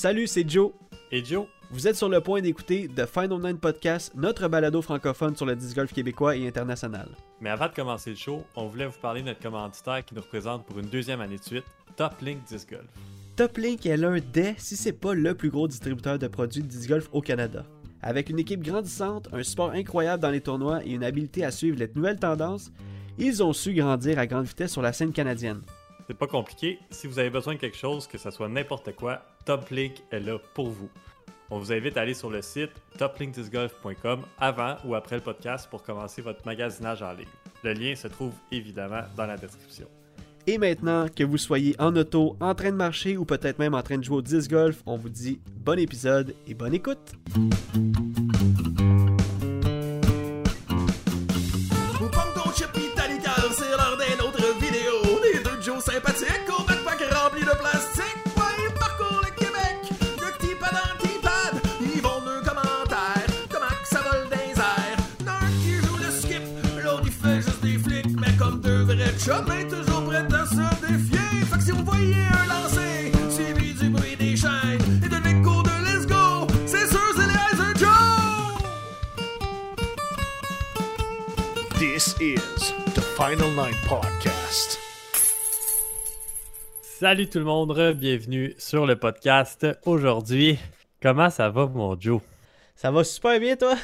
[0.00, 0.72] Salut, c'est Joe.
[1.12, 5.36] Et Joe, Vous êtes sur le point d'écouter The Final Nine Podcast, notre balado francophone
[5.36, 7.10] sur le disc golf québécois et international.
[7.38, 10.22] mais avant de commencer le show, on voulait vous parler de notre commanditaire qui nous
[10.22, 11.66] représente pour une deuxième année de suite,
[11.96, 12.88] Top Link Disc Golf.
[13.36, 16.66] Top Link est l'un des, si c'est pas le plus gros distributeur de produits de
[16.66, 17.66] disc golf au Canada.
[18.00, 21.78] Avec une équipe grandissante, un support incroyable dans les tournois et une habileté à suivre
[21.78, 22.72] les nouvelles tendances,
[23.18, 25.60] ils ont su grandir à grande vitesse sur la scène canadienne.
[26.06, 29.22] C'est pas compliqué, si vous avez besoin de quelque chose, que ce soit n'importe quoi,
[29.44, 30.90] Top Link est là pour vous.
[31.50, 35.82] On vous invite à aller sur le site toplinkdiscgolf.com avant ou après le podcast pour
[35.82, 37.26] commencer votre magasinage en ligne.
[37.64, 39.88] Le lien se trouve évidemment dans la description.
[40.46, 43.82] Et maintenant, que vous soyez en auto, en train de marcher ou peut-être même en
[43.82, 47.14] train de jouer au disc golf, on vous dit bon épisode et bonne écoute.
[81.80, 82.42] This is
[82.94, 84.78] the Final Nine Podcast.
[86.82, 89.66] Salut tout le monde, bienvenue sur le podcast.
[89.86, 90.58] Aujourd'hui,
[91.00, 92.20] comment ça va mon Joe?
[92.76, 93.76] Ça va super bien toi?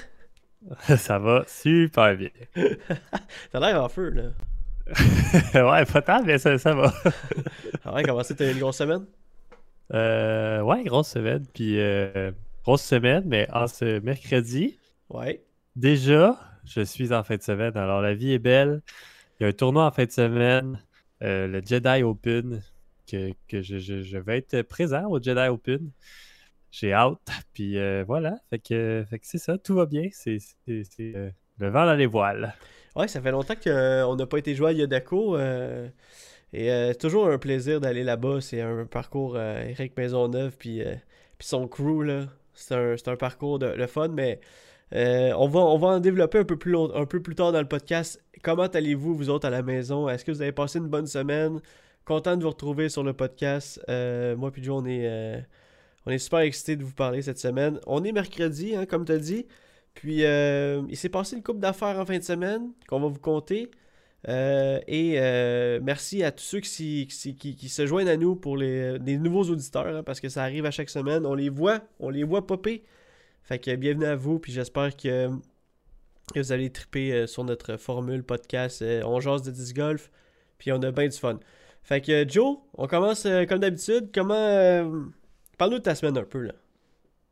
[0.99, 2.29] ça va super bien.
[3.51, 4.23] T'as l'air en feu là.
[5.55, 6.93] ouais, pas tant, mais ça, ça va.
[7.83, 9.07] Ah ouais, comment c'était une grosse semaine?
[9.95, 11.47] Euh, ouais, grosse semaine.
[11.55, 12.31] Puis, euh,
[12.63, 15.43] grosse semaine, mais en ce mercredi, Ouais.
[15.77, 17.77] déjà, je suis en fin de semaine.
[17.77, 18.83] Alors, la vie est belle.
[19.39, 20.83] Il y a un tournoi en fin de semaine,
[21.22, 22.62] euh, le Jedi Open,
[23.06, 25.91] que, je, vais être présent au Jedi Open.
[26.70, 27.19] J'ai hâte.
[27.53, 28.37] Puis, euh, voilà.
[28.50, 30.09] Fait que, c'est ça, tout va bien.
[30.12, 30.38] C'est
[30.69, 32.55] euh, le vent dans les voiles.
[32.94, 35.38] Ouais, ça fait longtemps qu'on n'a pas été joué à Yodako.
[35.38, 35.91] et
[36.53, 38.41] c'est toujours un plaisir d'aller là-bas.
[38.41, 40.82] C'est un parcours Eric Maisonneuve puis,
[41.38, 42.03] puis son crew.
[42.03, 42.26] là.
[42.55, 44.41] C'est un, c'est un parcours de le fun, mais
[44.95, 48.23] euh, on, va, en développer un peu, plus tard dans le podcast.
[48.43, 50.09] Comment allez-vous, vous autres, à la maison?
[50.09, 51.61] Est-ce que vous avez passé une bonne semaine?
[52.05, 53.81] Content de vous retrouver sur le podcast.
[53.89, 55.41] Euh, moi puis on est, euh,
[56.07, 57.81] on est super excités de vous parler cette semaine.
[57.87, 59.47] On est mercredi, hein, comme tu as dit.
[59.95, 63.71] Puis, il s'est passé une coupe d'affaires en fin de semaine qu'on va vous compter.
[64.29, 65.19] Et
[65.83, 70.03] merci à tous ceux qui, se joignent à nous pour les, les nouveaux auditeurs, hein,
[70.05, 71.25] parce que ça arrive à chaque semaine.
[71.27, 72.85] On les voit, on les voit popper.
[73.47, 75.29] Fait que bienvenue à vous, puis j'espère que,
[76.34, 78.83] que vous allez triper euh, sur notre formule podcast.
[78.83, 80.11] euh, on jase de disc golf,
[80.59, 81.39] puis on a bien du fun.
[81.85, 84.11] Fait que Joe, on commence euh, comme d'habitude.
[84.12, 84.35] Comment.
[84.35, 85.05] euh,
[85.59, 86.53] Parle-nous de ta semaine un peu, là.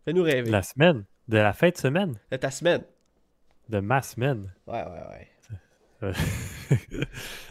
[0.05, 0.51] Fais-nous rêver.
[0.51, 2.83] La semaine, de la fin de semaine, De ta semaine.
[3.69, 4.53] de ma semaine?
[4.69, 6.13] Ouais, ouais, ouais.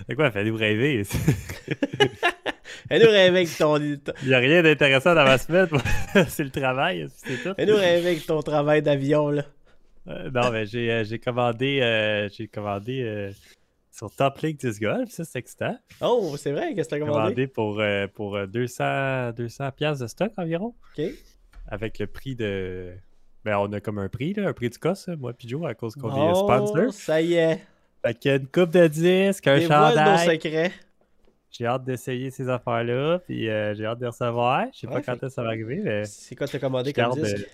[0.07, 1.03] C'est quoi, fallait vous rêver?
[2.89, 3.78] Fais-nous rêver avec ton.
[3.78, 5.67] Il n'y a rien d'intéressant dans ma semaine.
[6.28, 7.53] c'est le travail, c'est tout.
[7.56, 9.44] Fais-nous rêver avec ton travail d'avion, là.
[10.07, 13.31] Euh, non, mais j'ai euh, j'ai commandé, euh, j'ai commandé euh,
[13.89, 15.78] sur Top League Disc Golf, ça c'est excitant.
[16.01, 17.47] Oh, c'est vrai, qu'est-ce que t'as J'ai commandé?
[17.47, 17.81] commandé pour,
[18.13, 21.05] pour euh, 200, 200 piastres de stock environ, Ok.
[21.69, 22.91] avec le prix de...
[23.45, 25.73] Ben, on a comme un prix, là, un prix du cost, moi puis Joe, à
[25.73, 26.94] cause qu'on est Oh, sponsor.
[26.94, 27.61] ça y est.
[28.05, 30.28] Fait qu'il y a une coupe de disques, un Dévoile nos chandail.
[30.35, 30.72] secrets.
[31.56, 34.66] J'ai hâte d'essayer ces affaires-là, puis euh, j'ai hâte de les recevoir.
[34.74, 36.03] Je sais Ouais, pas quand fait- ça va arriver, mais...
[36.06, 37.47] C'est quoi t'as commandé comme disque?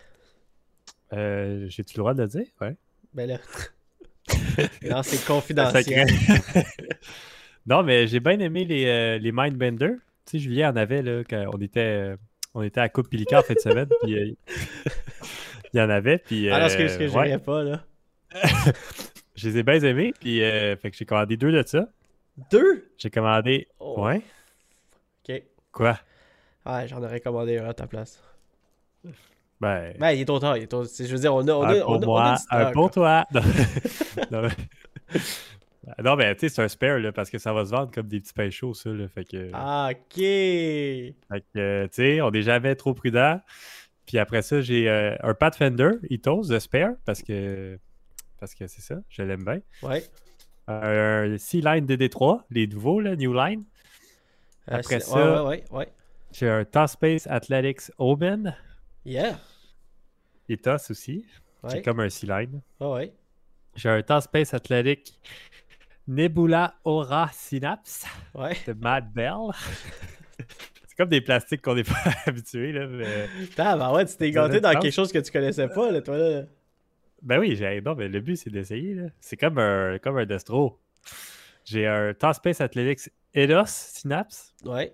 [1.12, 2.46] Euh, J'ai-tu le droit de le dire?
[2.62, 2.76] Ouais.
[3.14, 3.38] Ben là.
[4.90, 6.08] non, c'est confidentiel.
[7.66, 9.92] Non, mais j'ai bien aimé les, euh, les Mindbender.
[10.26, 12.16] Tu sais, Julien en avait là, quand on était, euh,
[12.56, 13.88] on était à Coupe Pelican en fin de semaine.
[14.02, 14.32] puis, euh,
[15.74, 16.18] il y en avait.
[16.18, 17.84] Puis, Alors, ce que, ce que euh, je ouais, pas, là.
[19.36, 20.14] je les ai bien aimés.
[20.20, 21.90] Puis, euh, fait que j'ai commandé deux de ça.
[22.52, 22.92] Deux?
[22.98, 23.68] J'ai commandé.
[23.80, 24.04] Oh.
[24.06, 24.22] Ouais.
[25.28, 25.44] Ok.
[25.72, 26.00] Quoi?
[26.66, 28.22] Ouais, j'en aurais commandé un à ta place.
[29.60, 29.94] Ben.
[30.00, 30.58] Ben, il est trop tard.
[30.58, 30.84] Il est trop...
[30.84, 31.52] Je veux dire, on a.
[31.52, 33.26] On un a, pour on a, on a moi, un pour toi.
[33.34, 33.42] Non,
[34.42, 37.72] non, mais, non, mais, tu sais, c'est un spare là, parce que ça va se
[37.72, 38.90] vendre comme des petits pains chauds, ça.
[38.90, 39.50] Là, fait que.
[39.54, 40.16] Ah, ok.
[40.16, 41.14] Fait
[41.54, 43.42] que, euh, tu sais, on n'est jamais trop prudent.
[44.06, 47.78] Puis après ça, j'ai euh, un Pathfinder Ethos de Spare parce que
[48.40, 49.60] parce que c'est ça, je l'aime bien.
[49.84, 50.04] Ouais.
[50.72, 53.64] Un C-Line de Détroit, les nouveaux, là, New Line.
[54.72, 55.64] Euh, Après ça- Ouais, ouais, ouais.
[55.72, 55.88] ouais.
[56.32, 58.56] J'ai un Toss Space Athletics Omen,
[59.06, 59.40] Yeah.
[60.48, 61.26] Ethos aussi.
[61.64, 61.70] Ouais.
[61.72, 62.62] C'est comme un C-Line.
[62.80, 63.14] Ouais, ouais.
[63.76, 65.20] J'ai un Toss Space Athletic
[66.08, 68.06] Nebula Aura Synapse
[68.36, 68.56] Ouais.
[68.68, 69.34] de Mad Bell.
[70.98, 71.94] comme des plastiques qu'on n'est pas
[72.26, 72.86] habitué, là.
[72.86, 73.28] Mais...
[73.48, 76.18] Putain, bah ouais, tu t'es gâté dans quelque chose que tu connaissais pas, là, toi,
[76.18, 76.42] là.
[77.22, 77.82] Ben oui, j'ai...
[77.82, 79.10] non, mais le but, c'est d'essayer, là.
[79.20, 80.80] C'est comme un, comme un Destro.
[81.66, 84.54] J'ai un Top Space Athletics Edos Synapse.
[84.66, 84.94] Ouais,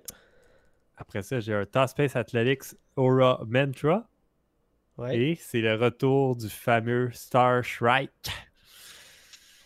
[0.97, 4.07] Après ça, j'ai un Top Space Athletics Aura Mantra.
[4.97, 5.17] ouais.
[5.17, 8.11] Et c'est le retour du fameux Star Shrike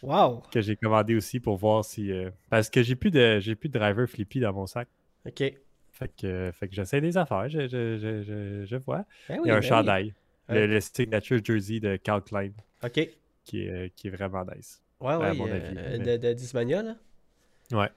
[0.02, 2.12] Wow, que j'ai commandé aussi pour voir si.
[2.12, 4.88] euh, Parce que j'ai plus de j'ai plus de driver flippy dans mon sac.
[5.26, 5.60] ok.
[5.92, 9.06] Fait que, fait que j'essaie des affaires, je, je, je, je, vois.
[9.28, 10.14] Ben oui, Il y a un ben chandail.
[10.50, 12.52] Le, le signature jersey de Cal Klein
[12.84, 13.08] Ok.
[13.46, 14.82] qui est, euh, qui est vraiment nice.
[15.00, 16.96] Ouais, à ouais, mon euh, avis, de, mais- de Dismania, là.
[17.72, 17.90] Ouais.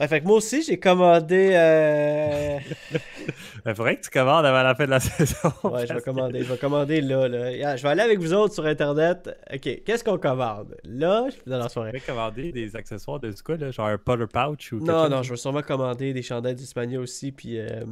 [0.00, 1.50] Ouais, fait que moi aussi, j'ai commandé.
[1.54, 2.58] euh,
[3.66, 5.52] Il faudrait que tu commandes avant la fin de la saison.
[5.64, 6.42] Ouais, je vais que- commander.
[6.42, 7.52] Je vais commander là, là.
[7.52, 9.30] Yeah, je vais aller avec vous autres sur Internet.
[9.52, 10.76] Ok, qu'est-ce qu'on commande?
[10.84, 11.90] Là, je suis dans la Tu soirée.
[11.92, 15.10] pourrais commander des accessoires de quoi, là, genre un putter pouch ou Non, chose?
[15.10, 17.84] non, je vais sûrement commander des chandails d'Hispania aussi, puis euh,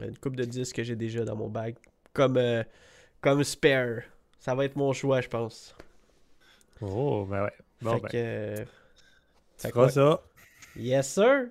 [0.00, 1.74] une coupe de disques que j'ai déjà dans mon bag.
[2.14, 2.62] Comme, euh,
[3.24, 4.02] comme spare.
[4.38, 5.74] Ça va être mon choix, je pense.
[6.80, 7.52] Oh, ben ouais.
[7.80, 8.64] Bon, fait ben, que.
[9.58, 10.22] tu feras ça.
[10.76, 11.46] Yes, sir!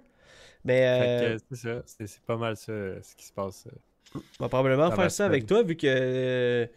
[0.64, 1.82] Mais euh, c'est ça.
[1.86, 2.72] C'est pas mal ça,
[3.02, 3.68] ce qui se passe.
[4.16, 5.88] on va probablement faire ça avec toi, vu que.
[5.88, 6.68] euh,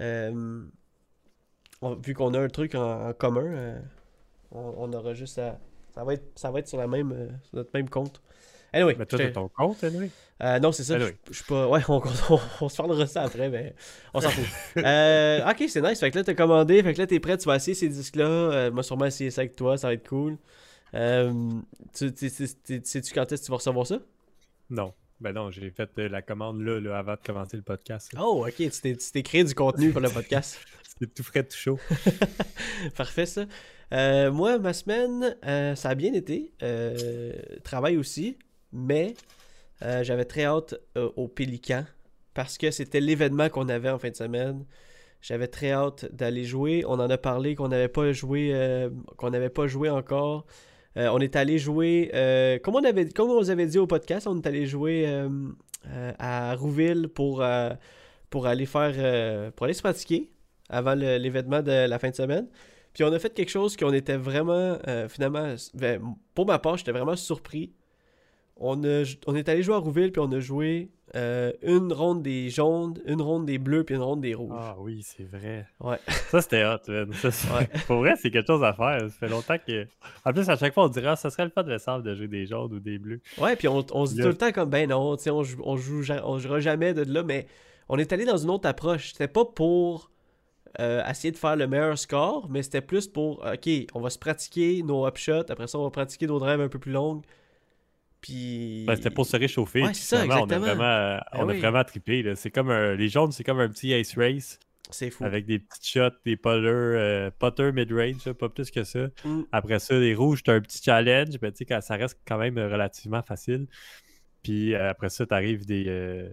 [0.00, 0.64] euh,
[1.80, 3.80] on- vu qu'on a un truc en, en commun, euh,
[4.50, 5.58] on, on aura juste à.
[5.94, 8.20] Ça va être, ça va être sur, la même, sur notre même compte.
[8.72, 10.10] Anyway, Mais toi, t'as ton compte, anyway?
[10.42, 10.94] Euh, non, c'est ça.
[10.94, 11.16] Anyway.
[11.28, 11.66] Je suis pas.
[11.68, 12.00] Ouais, on,
[12.30, 13.74] on, on se parlera ça après, mais
[14.14, 14.44] on s'en fout.
[14.84, 16.00] Euh, ok, c'est nice.
[16.00, 16.82] Fait que là, t'as commandé.
[16.82, 17.36] Fait que là, t'es prêt.
[17.36, 18.24] Tu vas essayer ces disques-là.
[18.26, 19.76] Euh, moi, sûrement essayer ça avec toi.
[19.76, 20.38] Ça va être cool.
[20.94, 21.32] Euh,
[21.94, 23.98] tu, tu- tu- tu- Sais-tu quand est-ce que tu vas recevoir ça?
[24.70, 24.92] Non.
[25.20, 28.12] Ben non, j'ai fait la commande là, là, avant de commencer le podcast.
[28.14, 28.20] là.
[28.24, 28.54] Oh, ok.
[28.56, 30.58] Tu t'es- tu t'es créé du contenu pour le podcast.
[30.88, 31.78] C'était tout frais, tout chaud.
[32.96, 33.44] Parfait, ça.
[33.92, 36.52] Euh, moi, ma semaine, euh, ça a bien été.
[36.62, 37.32] Euh,
[37.64, 38.38] travail aussi.
[38.72, 39.14] Mais
[39.82, 41.84] euh, j'avais très hâte euh, au Pélican
[42.34, 44.64] parce que c'était l'événement qu'on avait en fin de semaine.
[45.22, 46.84] J'avais très hâte d'aller jouer.
[46.86, 50.46] On en a parlé qu'on n'avait pas joué, euh, qu'on n'avait pas joué encore.
[50.96, 52.10] On est allé jouer,
[52.64, 55.06] comme, on avait, on vous avait dit au podcast, on est allé jouer
[56.18, 57.44] à Rouville pour,
[58.28, 60.32] pour aller faire, pour aller se pratiquer
[60.68, 62.48] avant l'événement de la fin de semaine.
[62.92, 64.78] Puis on a fait quelque chose qu'on était vraiment,
[65.08, 66.02] finalement, ben,
[66.34, 67.72] pour ma part, j'étais vraiment surpris.
[68.60, 72.22] On, a, on est allé jouer à Rouville, puis on a joué euh, une ronde
[72.22, 74.52] des jaunes, une ronde des bleus, puis une ronde des rouges.
[74.54, 75.66] Ah oui, c'est vrai.
[75.80, 75.96] Ouais.
[76.28, 77.10] Ça, c'était hot, man.
[77.14, 77.66] Ça, c'est- Ouais.
[77.86, 79.00] Pour vrai, c'est quelque chose à faire.
[79.00, 79.86] Ça fait longtemps que.
[80.24, 82.14] En plus, à chaque fois, on dirait, ah, ça serait le fun de sable de
[82.14, 83.20] jouer des jaunes ou des bleus.
[83.38, 85.42] Ouais, puis on, on se dit tout le temps comme, ben non, tu sais, on,
[85.64, 87.46] on, joue, on jouera jamais de là, mais
[87.88, 89.12] on est allé dans une autre approche.
[89.12, 90.10] C'était pas pour
[90.78, 94.18] euh, essayer de faire le meilleur score, mais c'était plus pour, ok, on va se
[94.18, 97.24] pratiquer nos upshots, après ça, on va pratiquer nos drives un peu plus longues.
[98.20, 98.84] Puis.
[98.86, 99.80] Ben, c'était pour se réchauffer.
[99.82, 101.58] Ouais, puis c'est ça, finalement, On a vraiment, Ben on a oui.
[101.60, 102.22] vraiment trippé.
[102.22, 102.34] là.
[102.36, 104.58] C'est comme un- Les jaunes, c'est comme un petit ace race
[104.90, 105.24] C'est fou.
[105.24, 109.06] avec des petites shots, des putters, euh, putters mid-range, pas plus que ça.
[109.24, 109.42] Mm.
[109.52, 112.58] Après ça, les rouges, t'as un petit challenge, mais tu sais, ça reste quand même
[112.58, 113.66] relativement facile.
[114.42, 116.28] Puis euh, après ça, t'arrives des, euh,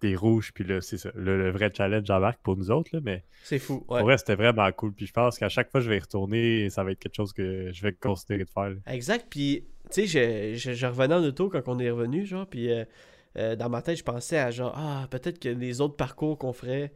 [0.00, 1.10] des rouges, puis là, c'est ça.
[1.14, 3.84] Le, le vrai challenge embarque pour nous autres, là, mais C'est fou.
[3.88, 3.98] Ouais.
[3.98, 4.92] pour vrai, c'était vraiment cool.
[4.94, 7.14] Puis je pense qu'à chaque fois que je vais y retourner, ça va être quelque
[7.16, 8.70] chose que je vais considérer de faire.
[8.70, 8.76] là.
[8.86, 9.26] Exact.
[9.28, 12.70] Puis, tu sais, je, je, je revenais en auto quand on est revenu, genre, puis
[12.72, 12.84] euh,
[13.36, 16.52] euh, dans ma tête, je pensais à genre, ah, peut-être que les autres parcours qu'on
[16.52, 16.92] ferait,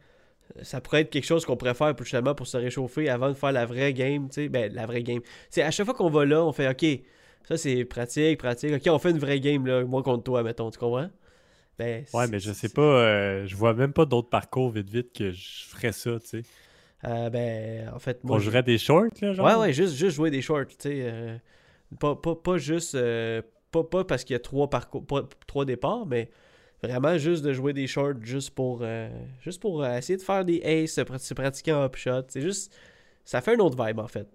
[0.57, 3.29] euh, ça pourrait être quelque chose qu'on pourrait faire pour, justement pour se réchauffer avant
[3.29, 5.21] de faire la vraie game, tu sais, ben, la vraie game.
[5.49, 7.01] Sais, à chaque fois qu'on va là, on fait, ok,
[7.47, 10.69] ça c'est pratique, pratique, ok, on fait une vraie game, là, moi contre toi, mettons,
[10.71, 11.09] tu comprends?
[11.77, 14.69] Ben, Ouais, c'est- mais je sais c'est- pas, euh, je vois même pas d'autres parcours
[14.71, 16.43] vite vite que je ferais ça, tu sais.
[17.03, 18.37] Ben, en fait, moi.
[18.37, 19.45] On jouerait des shorts, là, genre?
[19.45, 21.39] Ouais, ouais, juste, juste jouer des shorts, tu sais.
[21.99, 22.95] Pas, pas, pas juste.
[22.95, 26.29] euh, pas, pas parce qu'il y a trois, parcours, pas- trois départs, mais
[26.83, 29.09] vraiment juste de jouer des shorts juste pour, euh,
[29.41, 32.23] juste pour euh, essayer de faire des aces, se, prat- se pratiquer en upshot.
[32.29, 32.73] C'est juste.
[33.25, 34.27] Ça fait un autre vibe, en fait.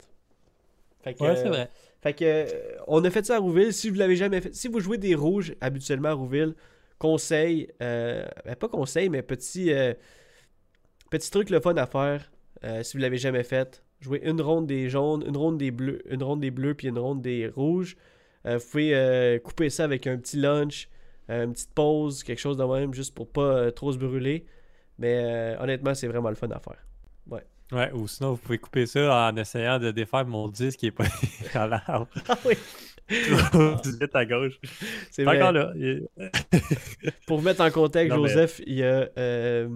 [1.02, 1.70] Fait que, Ouais, c'est vrai.
[2.02, 2.46] fait que,
[2.86, 3.72] on a fait ça à Rouville.
[3.72, 6.54] Si vous l'avez jamais fait, si vous jouez des rouges habituellement à Rouville,
[6.98, 9.94] conseil, euh, ben, pas conseil, mais petit, euh,
[11.10, 12.30] petit truc le fun à faire
[12.64, 13.82] euh, si vous l'avez jamais fait.
[14.00, 16.98] Jouez une ronde des jaunes, une ronde des bleus, une ronde des bleus puis une
[16.98, 17.96] ronde des rouges.
[18.46, 20.88] Euh, vous pouvez euh, couper ça avec un petit lunch,
[21.28, 24.46] euh, une petite pause, quelque chose de même, juste pour pas trop se brûler.
[24.98, 26.76] Mais honnêtement, c'est vraiment le fun à faire.
[27.72, 30.90] Ouais, ou sinon, vous pouvez couper ça en essayant de défaire mon disque qui est
[30.90, 31.04] pas
[31.54, 32.08] à l'arbre.
[32.28, 32.54] Ah oui,
[34.14, 34.58] à gauche.
[35.10, 35.72] c'est encore là.
[37.26, 39.68] Pour mettre en contexte, Non, mais- Joseph, il, a, euh,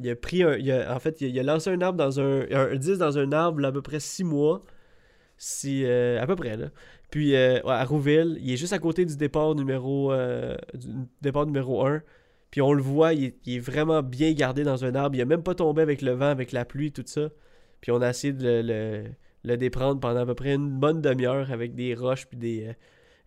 [0.00, 0.56] il a pris un.
[0.56, 2.42] il a- en fait, il a, il a lancé un arbre dans un.
[2.50, 4.60] Un 10 dans un arbre il y a à peu près 6 mois.
[5.38, 6.66] Si, euh, à peu près, là.
[7.10, 10.86] Puis euh, à Rouville, il est juste à côté du départ numéro, euh, du
[11.20, 12.02] départ numéro 1.
[12.50, 15.16] Puis on le voit, il est, il est vraiment bien gardé dans un arbre.
[15.16, 17.30] Il a même pas tombé avec le vent, avec la pluie, tout ça.
[17.80, 19.04] Puis on a essayé de le, le-
[19.44, 22.66] le déprendre pendant à peu près une bonne demi-heure avec des roches puis des...
[22.68, 22.72] euh,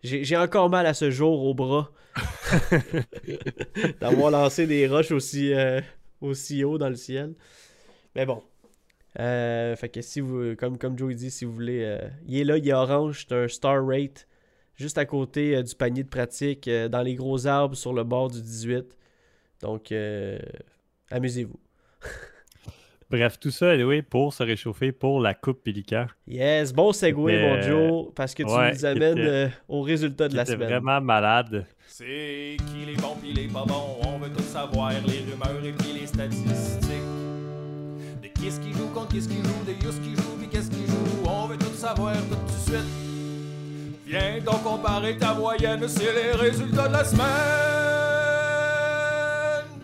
[0.02, 1.90] J'ai encore mal à ce jour au bras
[4.00, 5.80] d'avoir lancé des roches aussi, euh,
[6.20, 7.34] aussi haut dans le ciel.
[8.14, 8.42] Mais bon.
[9.18, 12.68] Euh, fait que si vous, comme, comme dit, si vous voulez, il est là, il
[12.68, 14.26] est orange, c'est un star rate,
[14.74, 18.42] juste à côté du panier de pratique, dans les gros arbres sur le bord du
[18.42, 18.84] 18.
[19.62, 19.92] Donc,
[21.10, 21.58] amusez-vous.
[23.08, 26.06] Bref, tout ça, anyway, pour se réchauffer pour la Coupe Pélican.
[26.26, 30.26] Yes, bon segway, mon Joe, parce que tu ouais, nous amènes c'était- euh, au résultat
[30.28, 30.68] de la C'était semaine.
[30.80, 31.66] vraiment malade.
[31.86, 35.72] C'est qui les bons pis les pas bons, on veut tout savoir, les rumeurs et
[35.72, 36.90] puis les statistiques.
[38.22, 40.48] De qui ce qui joue contre qui ce qui joue, de Yus qui joue puis
[40.48, 42.90] qu'est-ce qui joue, on veut tout savoir tout de suite.
[44.04, 47.26] Viens donc comparer ta moyenne, c'est les résultats de la semaine.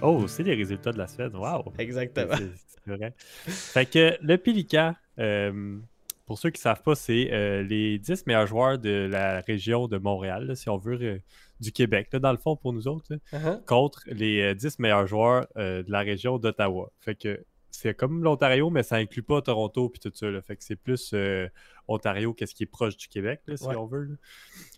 [0.02, 1.34] Oh, c'est les résultats de la semaine.
[1.36, 1.72] Wow!
[1.78, 2.34] Exactement.
[2.36, 3.14] C'est- vrai.
[3.16, 5.78] Fait que le Pélican, euh,
[6.26, 9.86] pour ceux qui ne savent pas, c'est euh, les 10 meilleurs joueurs de la région
[9.86, 11.18] de Montréal, là, si on veut, euh,
[11.60, 13.64] du Québec, là, dans le fond, pour nous autres, là, Uh-huh.
[13.66, 16.90] contre les euh, 10 meilleurs joueurs de la région d'Ottawa.
[16.98, 20.26] Fait que c'est comme l'Ontario, mais ça inclut pas Toronto puis tout ça.
[20.28, 20.42] là.
[20.42, 21.48] Fait que c'est plus euh,
[21.86, 23.76] Ontario, qu'est-ce qui est proche du Québec, là, si Ouais.
[23.76, 24.02] on veut.
[24.04, 24.14] là.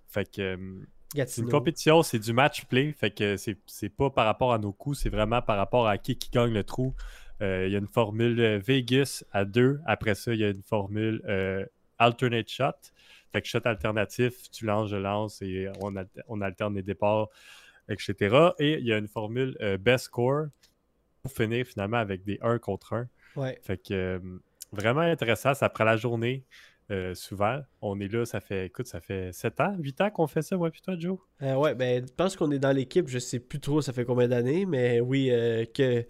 [0.08, 0.56] Fait que euh,
[1.14, 1.46] Gatineau.
[1.46, 4.98] une compétition, c'est du match play, fait que c'est pas par rapport à nos coups,
[4.98, 6.94] c'est vraiment par rapport à qui qui gagne le trou.
[7.42, 10.48] Euh, Il y a une formule euh, Vegas à 2, après ça, il y a
[10.50, 11.64] une formule euh,
[11.98, 12.72] alternate shot.
[13.32, 17.28] Fait que shot alternatif, tu lances, je lance et on, al- on alterne les départs,
[17.88, 18.54] etc.
[18.58, 20.46] Et il y a une formule euh, best score
[21.22, 23.08] pour finir finalement avec des 1 contre 1.
[23.36, 23.58] Ouais.
[23.62, 24.20] Fait que
[24.72, 26.44] vraiment intéressant, ça prend la journée.
[26.90, 30.26] Euh, souvent, on est là, ça fait, écoute, ça fait 7 ans, 8 ans qu'on
[30.26, 31.18] fait ça, moi puis toi, Joe?
[31.42, 34.04] Euh, ouais, ben, je pense qu'on est dans l'équipe, je sais plus trop ça fait
[34.04, 36.04] combien d'années, mais oui, euh, que.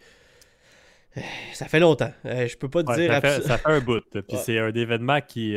[1.52, 2.10] Ça fait longtemps.
[2.24, 4.02] Euh, je peux pas te Ouais, dire ça, fait, ça fait un bout.
[4.10, 4.36] Puis Ouais.
[4.36, 5.56] c'est un événement qui,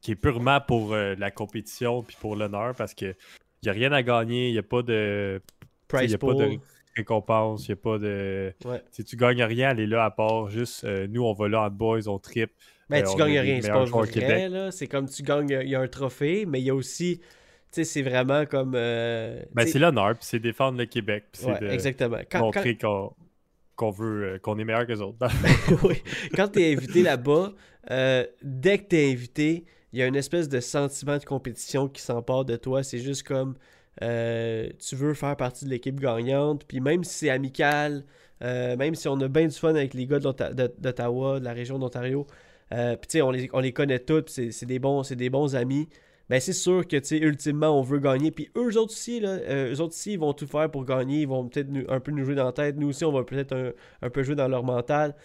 [0.00, 3.14] qui est purement pour la compétition puis pour l'honneur parce que
[3.62, 6.34] n'y a rien à gagner, il n'y a pas de il price y a pas
[6.34, 6.58] de
[6.96, 8.52] récompense, il n'y a pas de.
[8.64, 8.82] Ouais.
[8.90, 11.70] Si tu gagnes rien, elle est là à part juste nous, on va là en
[11.70, 12.50] boys, on trip.
[12.90, 14.70] Ben, Euh, tu gagnes rien, c'est pas vrai.
[14.72, 17.18] C'est comme tu gagnes, il y a un trophée, mais il y a aussi.
[17.20, 17.26] Tu
[17.70, 18.72] sais, c'est vraiment comme.
[18.74, 22.18] euh, Ben, tu c'est l'honneur, puis c'est défendre le Québec, puis c'est de exactement.
[22.30, 25.18] Quand, montrer qu'on veut euh, qu'on est meilleur que les autres.
[25.20, 26.02] quand- oui.
[26.34, 27.52] Quand t'es invité là-bas,
[27.92, 32.02] euh, dès que t'es invité, il y a une espèce de sentiment de compétition qui
[32.02, 32.82] s'empare de toi.
[32.82, 33.54] C'est juste comme
[34.00, 36.64] tu veux faire partie de l'équipe gagnante.
[36.66, 38.04] Puis même si c'est amical,
[38.40, 41.78] même si on a bien du fun avec les gars de- d'Ottawa, de la région
[41.78, 42.26] d'Ontario,
[42.72, 45.56] euh, puis tu sais, on les, on les connaît tous, c'est des bons, des bons
[45.56, 45.88] amis.
[46.28, 48.30] Ben c'est sûr que tu sais, ultimement, on veut gagner.
[48.30, 51.22] Puis eux autres aussi, là, euh, eux autres aussi, ils vont tout faire pour gagner.
[51.22, 52.76] Ils vont peut-être un peu nous jouer dans la tête.
[52.76, 53.72] Nous aussi, on va peut-être un,
[54.02, 55.16] un peu jouer dans leur mental.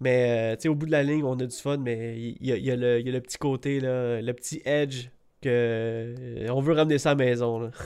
[0.00, 2.36] Mais euh, tu sais, au bout de la ligne, on a du fun, mais il
[2.40, 5.08] y, y a le- petit côté, là, le petit edge
[5.40, 6.14] que
[6.50, 7.60] on veut ramener ça à la maison.
[7.60, 7.70] Là.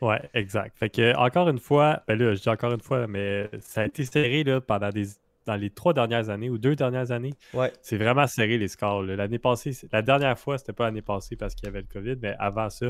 [0.00, 0.76] Ouais, exact.
[0.78, 3.86] Fait que, encore une fois, ben là, je dis encore une fois, mais ça a
[3.86, 5.04] été serré là, pendant des,
[5.46, 7.34] dans les trois dernières années ou deux dernières années.
[7.54, 7.72] Ouais.
[7.82, 9.02] C'est vraiment serré les scores.
[9.02, 12.16] L'année passée, la dernière fois, c'était pas l'année passée parce qu'il y avait le COVID,
[12.20, 12.86] mais avant ça,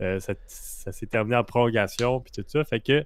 [0.00, 2.64] euh, ça, ça s'est terminé en prolongation puis tout ça.
[2.64, 3.04] Fait que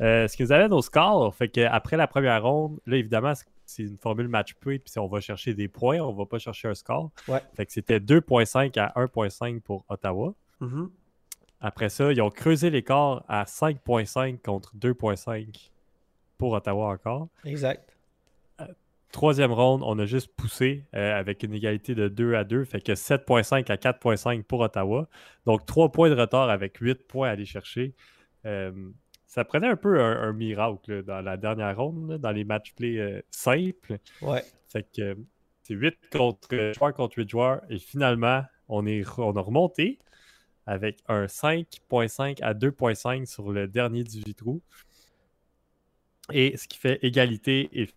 [0.00, 3.34] euh, ce qui nous amène au score, fait que après la première ronde, là, évidemment,
[3.34, 3.46] c'est-
[3.82, 6.68] une formule match point, puis si on va chercher des points, on va pas chercher
[6.68, 7.10] un score.
[7.28, 7.42] Ouais.
[7.54, 10.32] Fait que c'était 2.5 à 1.5 pour Ottawa.
[10.60, 10.88] Mhm.
[11.60, 15.70] Après ça, ils ont creusé l'écart à 5.5 contre 2.5
[16.38, 17.28] pour Ottawa encore.
[17.44, 17.94] Exact.
[19.12, 22.80] Troisième ronde, on a juste poussé euh, avec une égalité de 2 à 2, fait
[22.80, 25.08] que 7.5 à 4.5 pour Ottawa.
[25.46, 27.94] Donc 3 points de retard avec 8 points à aller chercher.
[28.44, 28.70] Euh,
[29.26, 32.44] ça prenait un peu un, un miracle là, dans la dernière ronde, là, dans les
[32.44, 33.98] match play euh, simples.
[34.20, 34.42] Ouais.
[34.68, 35.16] Fait que
[35.62, 37.62] c'est 8 contre joueurs contre 8 joueurs.
[37.70, 39.98] Et finalement, on, est, re- on a remonté
[40.66, 44.60] avec un 5.5 à 2.5 sur le dernier 18 trous.
[46.30, 47.88] Et ce qui fait égalité et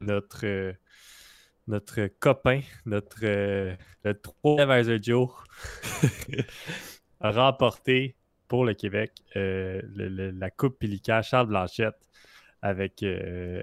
[0.00, 0.72] notre, euh,
[1.68, 5.30] notre copain, notre euh, le troisième Advisor Joe,
[7.20, 8.16] a remporté
[8.48, 11.96] pour le Québec euh, le- le- la Coupe Pelican Charles Blanchette
[12.62, 13.02] avec,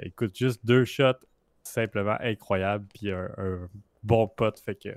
[0.04, 1.20] écoute, juste deux shots
[1.64, 3.70] simplement incroyables, puis un, un
[4.04, 4.60] bon pote.
[4.60, 4.90] Fait que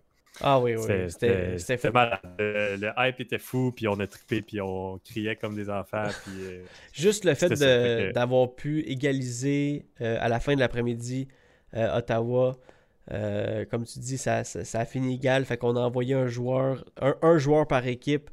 [0.42, 0.82] Ah oui, oui.
[1.08, 1.58] c'était-
[1.90, 2.20] malade.
[2.38, 6.08] Le, le hype était fou, puis on a trippé, puis on criait comme des enfants.
[6.24, 6.62] Puis, euh,
[6.92, 11.28] Juste le fait que- d'avoir pu égaliser euh, à la fin de l'après-midi
[11.74, 12.56] euh, Ottawa.
[13.12, 15.44] Euh, comme tu dis, ça, ça, ça a fini égal.
[15.44, 18.30] Fait qu'on a envoyé un joueur, un, un joueur par équipe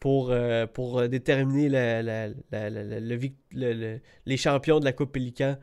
[0.00, 5.56] pour, euh, pour euh, déterminer la- la- la- le les champions de la Coupe Pélican.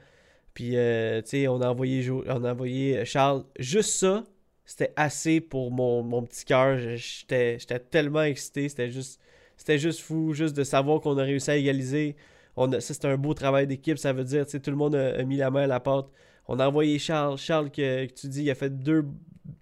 [0.53, 3.43] Puis, euh, tu sais, on a envoyé, Jo- on a envoyé Charles.
[3.60, 4.24] Juste ça,
[4.69, 6.77] c'était assez pour mon, mon petit cœur.
[6.77, 7.57] J'étais
[7.89, 8.69] tellement excité.
[8.69, 9.19] C'était juste,
[9.67, 12.15] juste fou, juste de savoir qu'on a réussi à égaliser.
[12.55, 13.97] On a, ça, c'était un beau travail d'équipe.
[13.97, 16.05] Ça veut dire, tout le monde a, mis la main à la pâte.
[16.47, 17.39] On a envoyé Charles.
[17.39, 19.05] Charles, que, tu dis, il a fait deux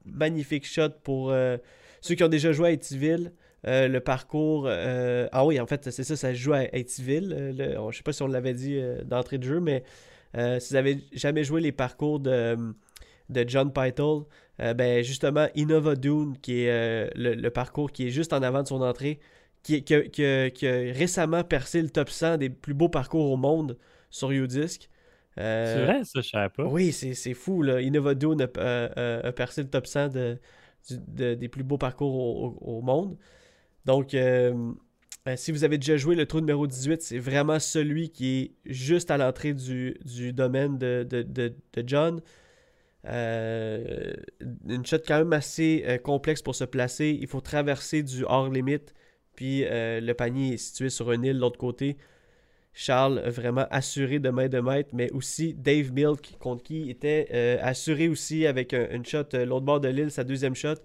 [0.04, 1.56] magnifiques shots pour euh,
[2.02, 3.32] ceux qui ont déjà joué à Etiville.
[3.66, 4.66] Euh, le parcours.
[4.68, 7.56] euh, ah oui, en fait, c'est ça, ça joue à Etiville.
[7.58, 9.86] Je sais pas si on l'avait dit d'entrée de jeu, mais
[10.60, 12.58] si vous avez jamais joué les parcours de,
[13.30, 14.26] de John Pytle,
[14.62, 18.42] euh, ben justement, Innova Dune, qui est euh, le, le parcours qui est juste en
[18.42, 19.20] avant de son entrée,
[19.64, 23.30] qui, a- qui a- qui a récemment percé le top 100 des plus beaux parcours
[23.32, 23.78] au monde
[24.10, 24.90] sur Udisc.
[25.38, 26.66] Euh, C'est vrai, ça, je savais pas.
[26.66, 27.62] oui, c'est fou.
[27.62, 27.82] Là.
[27.82, 30.40] Innova Dune a, percé le top 100 de,
[30.90, 33.18] du- de- des plus beaux parcours au, au- au monde.
[33.86, 34.16] Donc,
[35.36, 39.12] si vous avez déjà joué le trou numéro 18, c'est vraiment celui qui est juste
[39.12, 41.54] à l'entrée du, du domaine de- de
[41.86, 42.22] John.
[43.06, 44.14] Euh,
[44.68, 47.18] une shot quand même assez euh, complexe pour se placer.
[47.20, 48.94] Il faut traverser du hors limite.
[49.36, 51.98] Puis euh, le panier est situé sur une île de l'autre côté.
[52.74, 58.08] Charles vraiment assuré de main de maître, mais aussi Dave Milk, contre qui était assuré
[58.08, 60.76] aussi avec un- une shot l'autre bord de l'île, sa deuxième shot.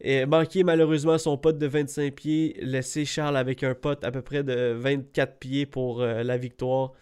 [0.00, 4.22] Et manqué malheureusement son pote de 25 pieds, laissé Charles avec un pote à peu
[4.22, 6.92] près de 24 pieds pour la victoire.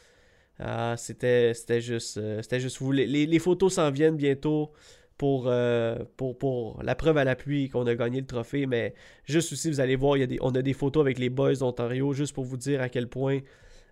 [0.62, 2.92] Ah, c'était c'était juste, euh, c'était juste fou.
[2.92, 4.72] Les, les- photos s'en viennent bientôt
[5.16, 9.52] pour, euh, pour, pour la preuve à l'appui qu'on a gagné le trophée, mais juste
[9.52, 11.54] aussi, vous allez voir, il y a des, on a des photos avec les boys
[11.54, 13.40] d'Ontario, juste pour vous dire à quel point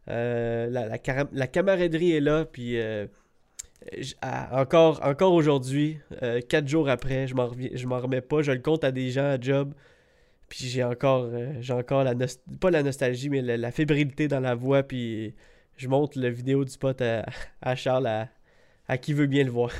[0.08, 2.78] euh, la, la, camaraderie est là, puis
[4.52, 5.98] encore, encore aujourd'hui,
[6.48, 7.50] quatre jours après, je m'en
[7.86, 9.72] m'en remets pas, je le compte à des gens à job,
[10.48, 12.14] puis j'ai encore, j'ai encore la
[12.60, 15.34] pas la nostalgie, mais la, la fébrilité dans la voix, puis
[15.78, 17.24] je montre la vidéo du spot à,
[17.62, 18.28] à Charles, à,
[18.86, 19.70] à qui veut bien le voir.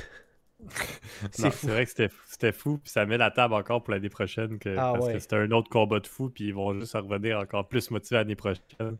[1.31, 1.91] C'est vrai que
[2.25, 5.13] c'était fou, puis ça met la table encore pour l'année prochaine, que, Ah parce ouais.
[5.13, 8.17] que c'était un autre combat de fou, puis ils vont juste revenir encore plus motivés
[8.17, 8.97] l'année prochaine.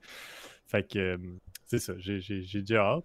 [0.67, 1.17] Fait que euh,
[1.65, 2.19] c'est ça, j'ai
[2.61, 3.03] déjà hâte.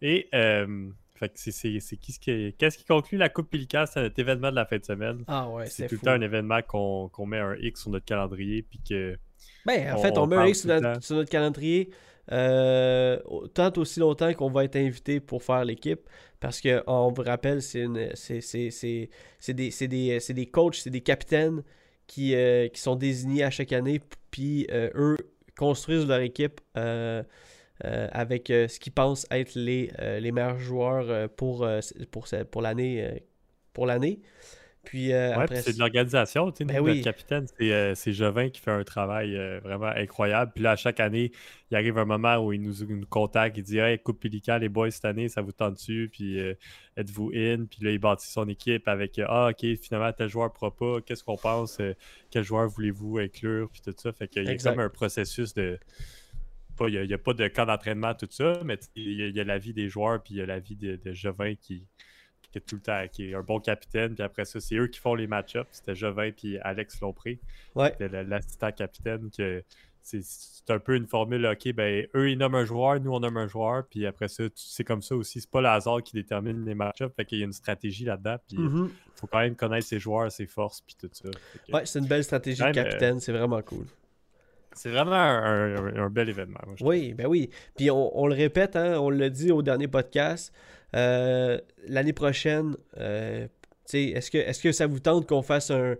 [0.00, 4.00] Et euh, fait que c'est- c'est qui qui qu'est-ce qui conclut la Coupe Pelican, c'est
[4.02, 5.24] notre événement de la fin de semaine.
[5.26, 8.62] Ah ouais, C'est tout le temps un événement qu'on met un X sur notre calendrier,
[8.62, 9.18] puis que
[9.66, 10.60] Ben, en On- fait, on, on met un X
[11.00, 11.90] sur notre calendrier
[12.32, 13.18] euh,
[13.54, 16.00] tant aussi longtemps qu'on va être invité pour faire l'équipe.
[16.40, 21.62] Parce que, on vous rappelle, c'est des, des, des coachs, c'est des capitaines
[22.06, 24.00] qui, euh, qui sont désignés à chaque année.
[24.30, 25.16] Puis, euh, eux
[25.56, 26.60] construisent leur équipe
[27.80, 31.68] avec ce qu'ils pensent être les, les meilleurs joueurs pour,
[32.10, 34.20] pour, pour l'année.
[34.88, 36.50] Puis, euh, Ouais, après c'est de l'organisation.
[36.50, 36.90] tu sais, Ben nous, oui.
[36.92, 40.52] Notre capitaine, c'est euh, c'est Jovin qui fait un travail euh, vraiment incroyable.
[40.54, 41.32] Puis là, à chaque année,
[41.70, 44.68] il arrive un moment où il nous, nous contacte, il dit Hey, Coupe Pélican, les
[44.68, 46.38] boys, cette année, ça vous tente dessus Puis
[46.96, 50.52] êtes-vous in Puis là, il bâtit son équipe avec Ah, ok, finalement, tel joueur ne
[50.52, 51.00] pourra pas.
[51.02, 51.78] Qu'est-ce qu'on pense?
[52.30, 54.12] Quel joueur voulez-vous inclure Puis tout ça.
[54.12, 55.78] Fait qu'il y a comme un processus de.
[56.76, 59.36] pas- Il n'y a, pas de camp d'entraînement, tout ça, mais il y, a, il
[59.36, 61.54] y a la vie des joueurs, puis il y a la vie de, de Jovin
[61.56, 61.84] qui,
[62.50, 64.14] qui est tout le temps, qui est un bon capitaine.
[64.14, 65.66] Puis après ça, c'est eux qui font les match-ups.
[65.70, 67.38] C'était Jovin puis Alex Lompré.
[67.74, 67.90] Ouais.
[67.90, 69.30] C'était le- l'assistant capitaine.
[69.36, 69.62] que
[70.02, 73.36] C'est un peu une formule, OK, ben eux, ils nomment un joueur, nous, on nomme
[73.36, 73.84] un joueur.
[73.90, 75.40] Puis après ça, c'est comme ça aussi.
[75.42, 77.14] C'est pas le hasard qui détermine les match-ups.
[77.14, 78.36] Fait qu'il y a une stratégie là-dedans.
[78.48, 78.90] Puis il Mhm.
[79.16, 81.28] faut quand même connaître ses joueurs, ses forces, puis tout ça.
[81.66, 83.84] Que Ouais, c'est une belle stratégie de capitaine, c'est vraiment cool.
[84.72, 86.60] C'est vraiment un, un- un bel événement.
[86.66, 87.50] moi, Oui, ben oui.
[87.76, 90.54] Puis on, on le répète, hein, on l'a dit au dernier podcast.
[90.96, 93.46] Euh, L'année prochaine, euh,
[93.92, 95.96] est-ce que, est que ça vous tente qu'on fasse un,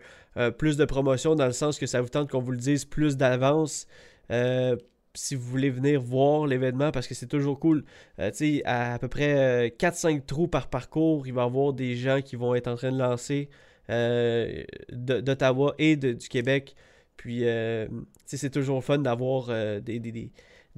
[0.53, 3.16] plus de promotion dans le sens que ça vous tente qu'on vous le dise plus
[3.16, 3.87] d'avance?
[4.31, 4.77] Euh,
[5.14, 7.85] si vous voulez venir voir l'événement parce que c'est toujours cool.
[8.18, 12.37] À, peu près euh, 4-5 trous par parcours, il va y avoir des gens qui
[12.37, 13.48] vont être en train de lancer
[14.92, 16.77] d'Ottawa et de- du Québec.
[17.16, 17.42] Puis,
[18.27, 19.48] c'est toujours fun d'avoir
[19.81, 19.98] des,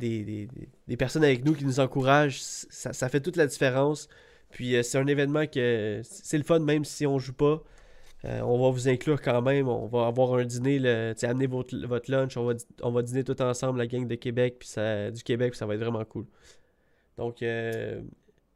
[0.01, 2.41] des, des- des personnes avec nous qui nous encouragent.
[2.41, 4.09] Ça, ça fait toute la différence.
[4.51, 7.63] Puis, euh, c'est un événement que c'est le fun même si on joue pas.
[8.25, 9.69] Euh, on va vous inclure quand même.
[9.69, 10.79] On va avoir un dîner.
[10.79, 12.37] le- amenez votre, votre lunch.
[12.37, 15.53] On va, on va dîner tout ensemble, la gang de Québec, puis ça, du Québec,
[15.53, 16.27] puis ça va être vraiment cool.
[17.17, 18.01] Donc, euh,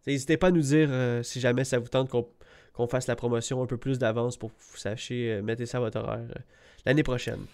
[0.07, 0.91] n'hésitez pas à nous dire
[1.23, 4.61] si jamais ça vous tente qu'on fasse la promotion un peu plus d'avance pour que
[4.73, 6.27] vous sachiez, mettez ça à votre horaire
[6.85, 7.45] l'année prochaine.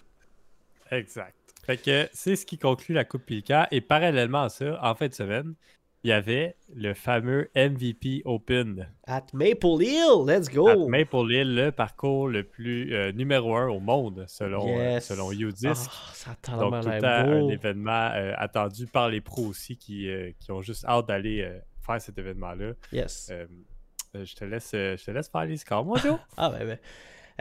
[0.91, 1.35] Exact.
[1.71, 3.65] Fait que c'est ce qui conclut la Coupe Pelican.
[3.71, 5.55] Et parallèlement à ça, en fin de semaine,
[6.03, 8.89] il y avait le fameux MVP Open.
[9.07, 10.67] At Maple Hill, let's go!
[10.67, 15.07] À Maple Hill, le parcours le plus euh, numéro un au monde, selon, euh, Yes.
[15.07, 15.75] selon Ah, U10.
[16.13, 20.11] ça a Donc, tout le temps, un événement euh, attendu par les pros aussi qui,
[20.41, 21.49] qui ont juste hâte d'aller
[21.87, 22.73] faire cet événement-là.
[22.91, 23.31] Yes.
[24.13, 26.19] Je, te laisse, je te laisse faire les scores, moi, Joe.
[26.37, 26.79] Ah ben, ben.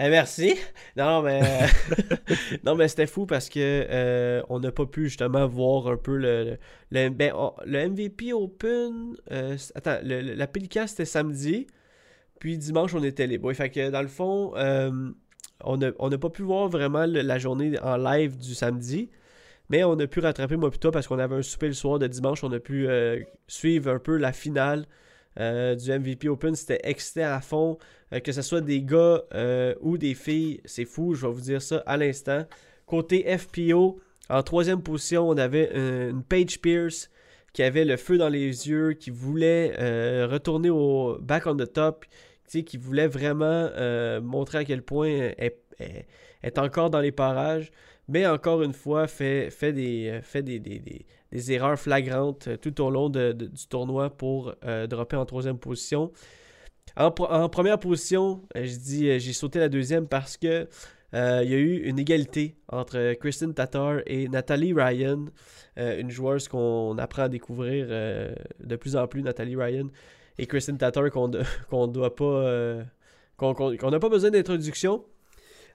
[0.01, 0.55] Eh, merci.
[0.95, 1.41] Non mais
[2.63, 6.15] non mais c'était fou parce que euh, on n'a pas pu justement voir un peu
[6.15, 6.57] le
[6.91, 7.33] le, ben,
[7.65, 9.17] le MVP Open.
[9.31, 11.67] euh, attends, la Pelican c'était samedi,
[12.39, 13.51] puis dimanche on était libre.
[13.53, 15.11] Fait que dans le fond, euh,
[15.65, 19.09] on n'a pas pu voir vraiment la journée en live du samedi.
[19.69, 22.43] Mais on a pu rattraper moi parce qu'on avait un souper le soir de dimanche.
[22.43, 24.85] On a pu euh, suivre un peu la finale
[25.39, 26.55] euh, du MVP Open.
[26.55, 27.77] C'était excitant à fond.
[28.13, 31.41] Euh, que ce soit des gars euh, ou des filles, c'est fou, je vais vous
[31.41, 32.45] dire ça à l'instant.
[32.85, 37.09] Côté FPO, en troisième position, on avait une Paige Pierce
[37.53, 39.73] qui avait le feu dans les yeux, qui voulait
[40.25, 42.05] retourner au back on the top,
[42.47, 43.69] qui voulait vraiment
[44.21, 45.53] montrer à quel point elle,
[46.41, 47.71] est encore dans les parages,
[48.07, 50.59] mais encore une fois, fait, des, fait des-
[51.31, 53.33] des erreurs flagrantes euh, tout au long du
[53.69, 56.11] tournoi pour euh, dropper en troisième position.
[56.97, 60.67] En, première position, euh, je dis, j'ai sauté la deuxième parce que
[61.11, 65.25] il y a eu une égalité entre Kristen Tatar et Nathalie Ryan,
[65.75, 69.87] une joueuse qu'on apprend à découvrir de plus en plus, Nathalie Ryan
[70.37, 71.27] et Kristen Tatar qu'on
[71.87, 72.83] doit pas,
[73.37, 75.03] qu'on n'a pas besoin d'introduction.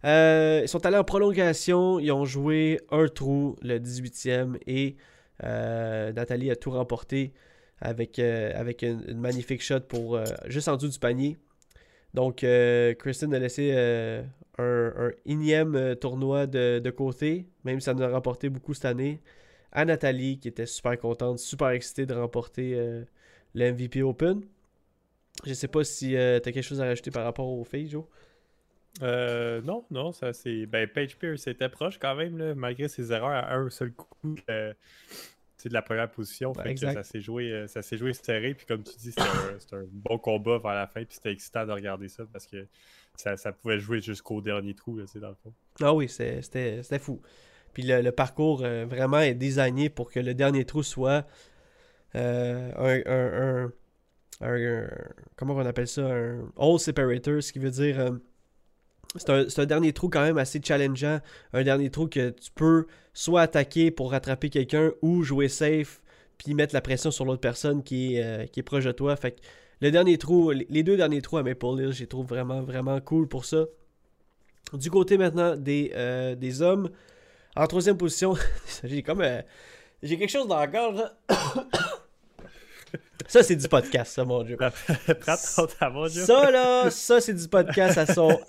[0.05, 4.95] Ils sont allés en prolongation, ils ont joué un trou, le 18e, et
[5.43, 7.33] Nathalie a tout remporté
[7.81, 11.37] avec, euh, avec une, magnifique shot pour euh, juste en dessous du panier.
[12.15, 14.23] Donc, euh, Kristen a laissé euh,
[14.59, 18.85] un, énième euh, tournoi de, de côté, même si ça nous a rapporté beaucoup cette
[18.85, 19.21] année,
[19.73, 23.05] à Nathalie, qui était super contente, super excitée de remporter euh,
[23.55, 24.43] le MVP Open.
[25.45, 28.05] Je sais pas si tu as quelque chose à rajouter par rapport aux filles, Joe?
[29.03, 30.67] Euh, non, non, ça c'est.
[30.67, 34.37] Ben, Page Pierce était proche quand même, là, malgré ses erreurs à un seul coup.
[34.51, 34.73] euh,
[35.57, 36.53] c'est de la première position.
[36.53, 38.55] Ouais, fait que ça s'est joué, euh, ça s'est joué serré.
[38.55, 39.23] Puis comme tu dis, c'était
[39.77, 41.05] un, bon combat vers la fin.
[41.05, 42.67] Puis c'était excitant de regarder ça parce que
[43.17, 45.53] ça, ça pouvait jouer jusqu'au dernier trou, là, c'est dans le fond.
[45.81, 47.21] Ah oui, c'est- c'était fou.
[47.73, 51.27] Puis le, le parcours euh, vraiment est designé pour que le dernier trou soit
[52.15, 53.73] euh, un, un-
[54.41, 54.89] un-
[55.37, 56.03] Comment on appelle ça?
[56.03, 57.99] Un hole separator, ce qui veut dire.
[59.17, 61.21] C'est un, dernier trou quand même assez challengeant.
[61.53, 66.01] Un dernier trou que tu peux soit attaquer pour rattraper quelqu'un ou jouer safe
[66.39, 69.15] puis mettre la pression sur l'autre personne qui est, euh, proche de toi.
[69.17, 69.41] Fait que
[69.81, 73.01] le dernier trou, les deux derniers trous à Maple Hill, je les trouve vraiment, vraiment
[73.01, 73.65] cool pour ça.
[74.73, 76.91] Du côté maintenant des, euh, hommes,
[77.55, 78.35] en troisième position,
[78.85, 79.21] j'ai comme.
[79.21, 79.43] euh,
[80.03, 81.03] j'ai quelque chose dans la gorge.
[83.29, 84.57] ça, c'est du podcast, ça, mon Dieu.
[86.25, 88.41] Ça, là, ça, c'est du podcast à son.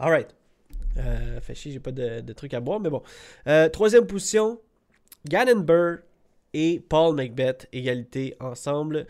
[0.00, 0.28] Alright.
[0.98, 3.02] Euh, fait chier, j'ai pas de, de trucs à boire, mais bon.
[3.46, 4.60] Euh, troisième position,
[5.26, 5.98] Gannon Burr
[6.54, 9.06] et Paul Macbeth, égalité ensemble.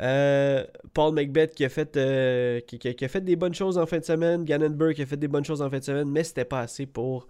[0.00, 3.54] Euh, Paul Macbeth qui a, fait, euh, qui, qui a- qui a fait des bonnes
[3.54, 4.44] choses en fin de semaine.
[4.44, 6.60] Gannon Burr qui a fait des bonnes choses en fin de semaine, mais c'était pas
[6.60, 7.26] assez pour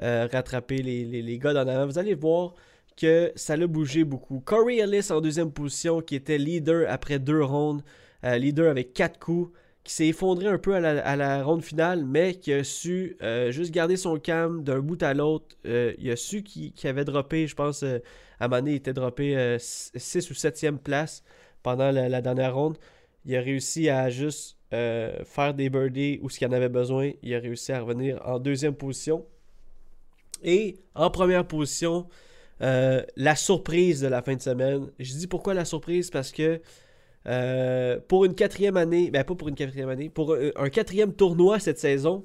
[0.00, 1.86] rattraper les, les, les gars d'en avant.
[1.86, 2.54] Vous allez voir
[2.98, 4.40] que ça l'a bougé beaucoup.
[4.40, 7.82] Corey Ellis en deuxième position, qui était leader après deux rondes,
[8.24, 9.52] euh, leader avec quatre coups,
[9.84, 13.16] qui s'est effondré un peu à la, à la ronde finale, mais qui a su
[13.22, 15.56] euh, juste garder son calme d'un bout à l'autre.
[15.64, 18.00] Euh, il a su qu'il avait droppé, je pense, à
[18.40, 21.22] un moment il était droppé 6 ou 7e place
[21.62, 22.76] pendant la, la dernière ronde.
[23.24, 27.12] Il a réussi à juste faire des birdies où ce qu'il en avait besoin.
[27.22, 29.24] Il a réussi à revenir en deuxième position.
[30.42, 32.06] Et en première position,
[32.62, 34.90] euh, la surprise de la fin de semaine.
[34.98, 36.60] Je dis pourquoi la surprise parce que
[37.26, 41.12] euh, pour une quatrième année, ben pas pour une quatrième année, pour un, un quatrième
[41.12, 42.24] tournoi cette saison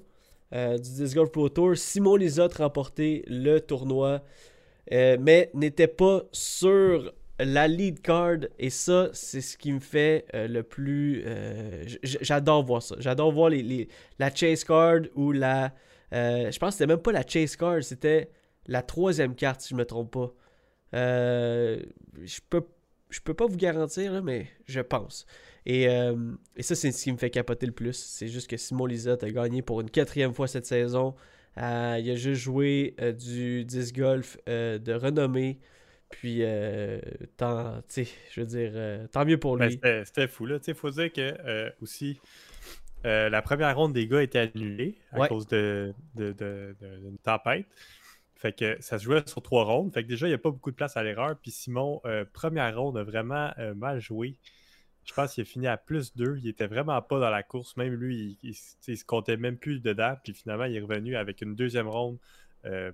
[0.53, 4.21] euh, du Disc Pro Tour, Simon Lizotte remporté le tournoi,
[4.91, 10.25] euh, mais n'était pas sur la lead card et ça c'est ce qui me fait
[10.33, 13.49] euh, le plus euh, j'adore voir ça j'adore voir
[14.19, 15.73] la chase card ou la
[16.13, 18.29] euh, je pense que c'était même pas la chase card c'était
[18.67, 20.33] la troisième carte si je me trompe pas
[20.93, 21.81] Euh,
[22.23, 22.63] je peux
[23.09, 25.25] je peux pas vous garantir là, mais je pense
[25.65, 26.15] et, euh,
[26.55, 29.23] et ça c'est ce qui me fait capoter le plus c'est juste que Simon Lizotte
[29.23, 31.15] a gagné pour une quatrième fois cette saison
[31.57, 35.59] Euh, il a juste joué du disc golf de renommée
[36.09, 36.99] puis, euh,
[37.37, 39.73] tant, je veux dire, tant mieux pour Ben, lui.
[39.73, 40.59] c'était- C'était fou, là.
[40.67, 42.19] Il faut dire que aussi,
[43.03, 45.27] la première ronde des gars était annulée à Ouais.
[45.27, 47.65] cause de, de- de- de- d'une tempête.
[48.43, 49.93] Fait que ça se jouait sur trois rondes.
[49.93, 51.37] Fait que déjà, il n'y a pas beaucoup de place à l'erreur.
[51.41, 54.35] Puis Simon, euh, première ronde, a vraiment euh, mal joué.
[55.05, 56.37] Je pense qu'il a fini à plus 2.
[56.39, 57.77] Il était vraiment pas dans la course.
[57.77, 58.53] Même lui, il,
[58.87, 60.15] il se comptait même plus dedans.
[60.23, 62.17] Puis finalement, il est revenu avec une deuxième ronde.
[62.65, 62.91] euh,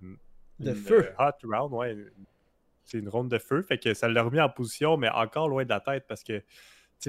[0.59, 1.09] De une, feu.
[1.17, 1.97] hot round, ouais.
[2.85, 3.63] C'est une ronde de feu.
[3.63, 6.43] Fait que ça l'a remis en position, mais encore loin de la tête parce que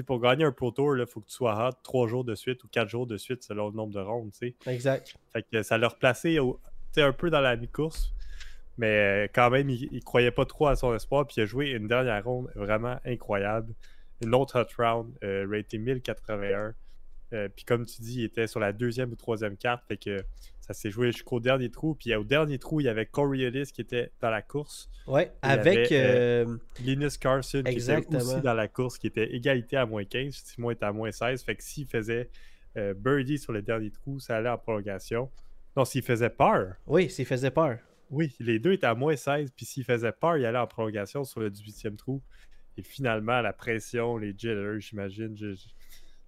[0.05, 2.63] pour gagner un Pro Tour, il faut que tu sois hot trois jours de suite
[2.63, 4.31] ou quatre jours de suite selon le nombre de rondes.
[4.65, 5.15] Exact.
[5.31, 6.59] Fait que ça l'a replacé au-
[6.97, 8.13] un peu dans la mi-course.
[8.77, 11.25] Mais euh, quand même, il, il croyait pas trop à son espoir.
[11.27, 13.73] Puis il a joué une dernière ronde vraiment incroyable.
[14.23, 16.73] Une autre hot round, euh, raté 1081.
[17.33, 19.83] Euh, puis comme tu dis, il était sur la deuxième ou troisième carte.
[19.87, 20.21] Fait que
[20.59, 21.95] ça s'est joué jusqu'au dernier trou.
[21.95, 24.89] Puis au dernier trou, il y avait Coriolis qui était dans la course.
[25.07, 25.91] Ouais, Il avec.
[25.91, 28.19] avait, euh, Linus Carson qui Exactement.
[28.19, 30.33] était aussi dans la course, qui était égalité à moins 15.
[30.33, 31.41] Simon était à moins 16.
[31.43, 32.29] Fait que s'il faisait
[32.77, 35.29] euh, birdie sur le dernier trou, ça allait en prolongation.
[35.77, 37.77] Non, s'il faisait peur, Oui, s'il faisait peur.
[38.11, 39.49] Oui, les deux étaient à moins 16.
[39.55, 42.21] Puis s'il faisait peur, il allait en prolongation sur le 18e trou.
[42.77, 45.55] Et finalement, la pression, les jitters, j'imagine, je,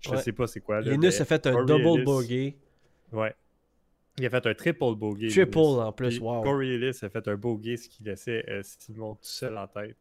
[0.09, 0.17] Ouais.
[0.17, 0.81] sais pas c'est quoi.
[0.81, 2.57] là, Linus a fait un double bogey.
[3.13, 3.33] Ouais.
[4.17, 5.27] Il a fait un triple bogey.
[5.29, 5.79] Triple Linus.
[5.79, 6.41] en plus, Puis wow.
[6.43, 9.95] Corey Ellis a fait un bogey, ce qui laissait euh, Simon tout seul en tête.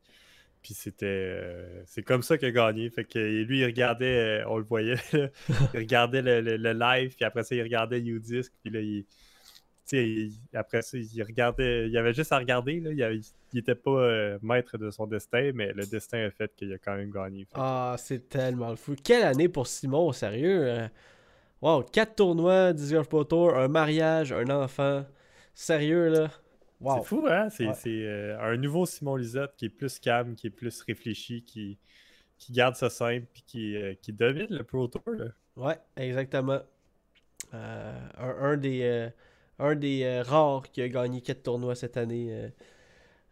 [0.62, 1.06] Puis c'était.
[1.06, 2.90] euh, c'est comme ça qu'il a gagné.
[2.90, 7.14] Fait que lui, il regardait, euh, on le voyait, il regardait le, le- le live,
[7.16, 9.04] puis après ça, il regardait U-Disc, puis là, il.
[9.86, 11.88] Tu sais, il- après ça, il regardait.
[11.88, 12.90] Il avait juste à regarder, là.
[12.92, 13.20] Il, avait-
[13.52, 16.78] il était pas euh, maître de son destin, mais le destin a fait qu'il a
[16.78, 17.46] quand même gagné.
[17.54, 18.94] Ah, c'est tellement le fou.
[19.02, 20.66] Quelle année pour Simon, sérieux.
[20.68, 20.88] euh.
[21.60, 25.04] Wow, 4 tournois, 10 Golf Pro Tour, un mariage, un enfant.
[25.54, 26.30] Sérieux, là?
[26.80, 26.98] Wow.
[26.98, 27.48] C'est fou, hein?
[27.50, 27.74] C'est Ouais.
[27.86, 31.78] euh, un nouveau Simon Lisette qui est plus calme, qui est plus réfléchi, qui,
[32.38, 35.02] qui garde ça simple, puis qui, euh, qui domine le Pro Tour.
[35.06, 35.26] Là.
[35.56, 36.60] Ouais, exactement.
[37.54, 39.10] Euh, un, un des,
[39.58, 42.28] un des euh, rares qui a gagné 4 tournois cette année.
[42.30, 42.48] euh,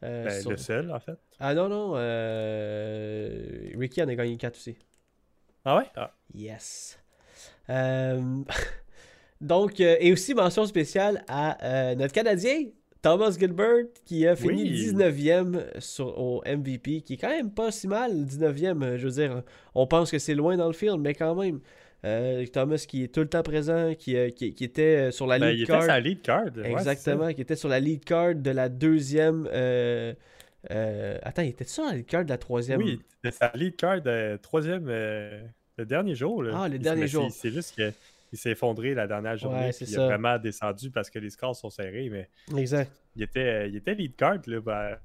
[0.04, 1.18] euh, Ben, sur- Le seul, en fait.
[1.38, 1.92] Ah non, non.
[3.78, 4.76] Ricky en a gagné 4 aussi.
[5.64, 5.85] Ah ouais?
[5.96, 6.14] Ah.
[6.35, 6.98] Yes.
[9.40, 12.64] Donc, et aussi mention spéciale à notre Canadien,
[13.02, 14.92] Thomas Gilbert, qui a fini Oui.
[14.92, 18.83] 19e sur, au MVP, qui est quand même pas si mal, 19e.
[18.83, 19.42] euh, Je veux dire,
[19.74, 21.61] on pense que c'est loin dans le field, mais quand même.
[22.04, 25.26] Euh, Thomas qui est tout le temps présent, qui, euh, qui, qui était euh, sur
[25.26, 25.82] la Ben, lead il était card.
[25.82, 26.44] sa lead card.
[26.56, 26.70] ouais.
[26.72, 29.46] Exactement, qui était sur la lead card de la deuxième.
[29.52, 30.14] euh,
[30.70, 32.80] euh, attends, il était sur la lead card de la troisième?
[32.82, 36.42] Oui, c'était sa lead card euh, troisième, le dernier jour.
[36.42, 36.52] Là.
[36.62, 37.30] Ah, le Il- dernier jour.
[37.30, 37.92] C'est juste qu'il
[38.38, 41.56] s'est effondré la dernière journée, Ouais, puis il a vraiment descendu parce que les scores
[41.56, 42.90] sont serrés, mais Exact.
[43.16, 44.96] il était, il était lead card là, ben,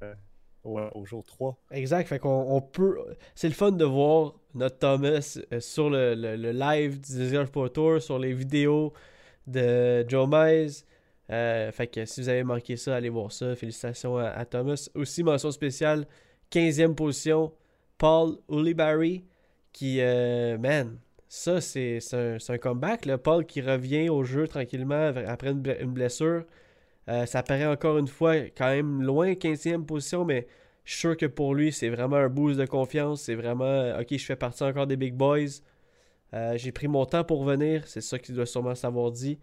[0.65, 1.57] euh, au, jour 3.
[1.71, 2.07] Exact.
[2.07, 2.97] Fait qu'on on peut.
[3.35, 7.69] C'est le fun de voir notre Thomas euh, sur le, le- live du Desert Pro
[7.69, 8.93] Tour, sur les vidéos
[9.47, 10.85] de Joe Mize.
[11.31, 13.55] Euh, fait que si vous avez manqué ça, allez voir ça.
[13.55, 14.89] Félicitations à, Thomas.
[14.95, 16.05] Aussi, mention spéciale,
[16.51, 17.51] 15e position,
[17.97, 19.25] Paul Ulibarri,
[19.71, 20.97] qui, euh, man,
[21.27, 23.07] ça c'est un, un comeback.
[23.17, 25.61] Paul qui revient au jeu tranquillement après une
[25.93, 26.43] blessure.
[27.07, 30.47] Euh, ça paraît encore une fois quand même loin, 15e position, mais
[30.85, 33.21] je suis sûr que pour lui, c'est vraiment un boost de confiance.
[33.23, 35.61] C'est vraiment, euh, ok, je fais partie encore des big boys.
[36.33, 39.39] Euh, J'ai pris mon temps pour venir, c'est ça qu'il doit sûrement savoir dit.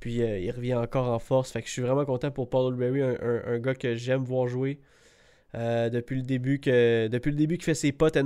[0.00, 1.52] Puis il revient encore en force.
[1.52, 4.80] Fait que je suis vraiment content pour Paul Berry, un, gars que j'aime voir jouer.
[5.52, 8.16] Depuis le début que depuis le début qu'il fait ses potes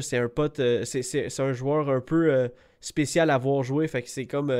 [0.00, 2.48] c'est un pote, c'est- un joueur un peu
[2.80, 3.88] spécial à voir jouer.
[3.88, 4.50] Fait que c'est comme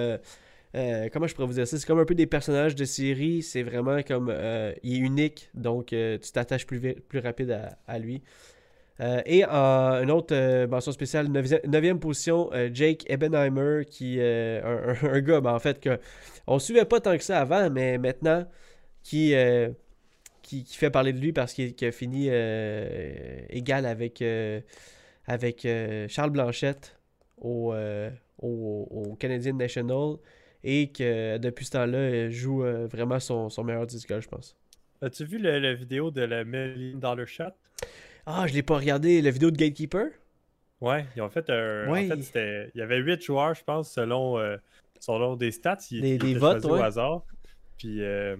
[0.74, 1.78] euh, comment je pourrais vous dire ça?
[1.78, 3.42] C'est comme un peu des personnages de série.
[3.42, 4.28] C'est vraiment comme.
[4.30, 8.22] euh, il est unique, donc euh, tu t'attaches plus, plus rapide à, lui.
[9.26, 15.58] Et une autre mention spéciale, 9e position, Jake Ebenheimer, qui euh, un, gars, ben, en
[15.60, 16.00] fait, que
[16.48, 18.44] on suivait pas tant que ça avant, mais maintenant,
[19.04, 19.34] qui,
[20.42, 22.28] qui, fait parler de lui parce qu'il a fini
[23.50, 24.22] égal avec,
[25.26, 25.66] avec
[26.08, 26.98] Charles Blanchette
[27.40, 27.72] au,
[28.42, 30.16] au Canadian National
[30.64, 34.56] et que depuis ce temps-là, joue euh, vraiment son, son meilleur disque, je pense.
[35.00, 37.44] As-tu vu le- la vidéo de la Million Dollar Shot?
[38.26, 40.08] Ah, je l'ai pas regardé, la vidéo de Gatekeeper?
[40.80, 41.88] Ouais, ils ont fait un.
[41.88, 42.12] Ouais.
[42.12, 42.70] En fait.
[42.74, 44.56] Il y avait 8 joueurs, je pense, selon, euh,
[45.00, 45.78] selon des stats.
[45.90, 46.70] Ils, Des- des votes, ouais.
[46.72, 47.22] au hasard.
[47.78, 48.36] Puis, euh,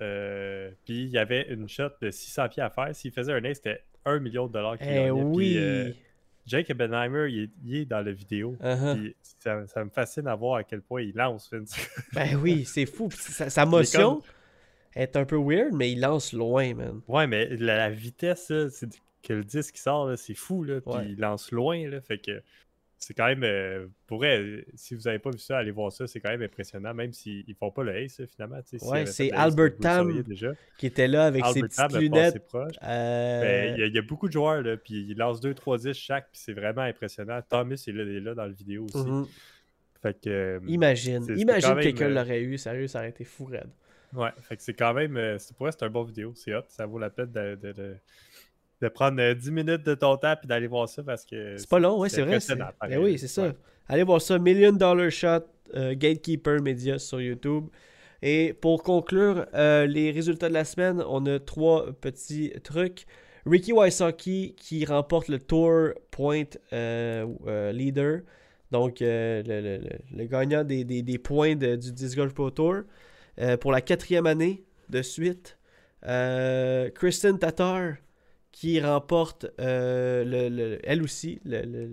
[0.00, 2.94] euh, puis il y avait une shot de 600 pieds à faire.
[2.94, 5.10] S'il faisait un ace, c'était 1 million de dollars qu'il Eh gagnait.
[5.10, 5.36] oui.
[5.92, 5.96] Puis,
[6.48, 8.56] Jake Ebenheimer, il est, il est dans la vidéo.
[8.62, 9.14] Uh-huh.
[9.38, 11.74] Ça, ça me fascine à voir à quel point il lance, Vince.
[12.14, 13.08] Ben oui, c'est fou.
[13.12, 14.22] Sa, sa motion
[14.94, 17.00] est un peu weird, mais il lance loin, man.
[17.06, 18.88] ouais, mais la, la vitesse là, c'est
[19.22, 20.64] que le disque sort, c'est fou.
[20.64, 21.06] Là, puis Ouais.
[21.10, 21.88] il lance loin.
[21.88, 22.42] Là, fait que
[22.98, 24.24] c'est quand même, euh, pour
[24.74, 27.44] si vous n'avez pas vu ça, allez voir ça, c'est quand même impressionnant, même s'ils
[27.46, 28.58] ne font pas le ace, finalement.
[28.82, 30.52] Ouais, c'est ace, Albert le Tam déjà.
[30.78, 32.42] Qui était là avec ses Albert Tam petites lunettes.
[32.54, 35.40] Euh, Ben, il, y a, il y a beaucoup de joueurs, là, puis ils lancent
[35.40, 37.40] 2-3 10 chaque, puis c'est vraiment impressionnant.
[37.48, 38.98] Thomas est là, il est là dans la vidéo aussi.
[39.08, 39.26] mhm.
[40.02, 43.46] Fait que, euh, Imagine, imagine même, quelqu'un euh, l'aurait eu, sérieux, ça aurait été fou
[43.46, 43.70] raide.
[44.12, 45.38] Ouais, fait que c'est quand même.
[45.38, 46.32] c'est pour c'est un bon vidéo.
[46.34, 46.62] C'est hot.
[46.68, 47.96] Ça vaut la peine de, de, de-
[48.80, 51.56] de prendre euh, 10 minutes de ton temps puis d'aller voir ça parce que.
[51.56, 52.38] C'est pas long, ouais, c'est vrai.
[52.88, 53.42] Ben oui, c'est ça.
[53.48, 53.52] Ouais.
[53.88, 57.66] Allez voir ça, Million Dollar Shot, euh, Gatekeeper Media sur YouTube.
[58.22, 63.06] Et pour conclure euh, les résultats de la semaine, on a trois petits trucs.
[63.46, 68.20] Ricky Wysocki qui remporte le Tour Point euh, euh, Leader.
[68.70, 72.34] Donc, euh, le, le- le- le gagnant des, des- des points de- du Disc Golf
[72.34, 72.80] Pro Tour
[73.40, 75.56] euh, pour la quatrième année de suite.
[76.06, 77.94] Euh, Kristen Tatar
[78.58, 81.92] qui remporte euh, le, le- elle aussi le-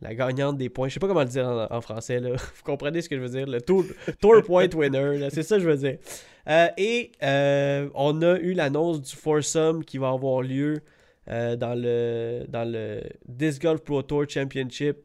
[0.00, 0.86] la gagnante des points.
[0.86, 2.20] Je sais pas comment le dire en, français.
[2.20, 2.30] Là.
[2.36, 3.46] Vous comprenez ce que je veux dire?
[3.48, 3.84] Le Tour,
[4.20, 5.28] tour Point Winner.
[5.30, 5.98] C'est ça que je veux dire.
[6.48, 10.76] Euh, et euh, on a eu l'annonce du foursome qui va avoir lieu
[11.26, 14.98] dans, le, dans le Disc Golf Pro Tour Championship.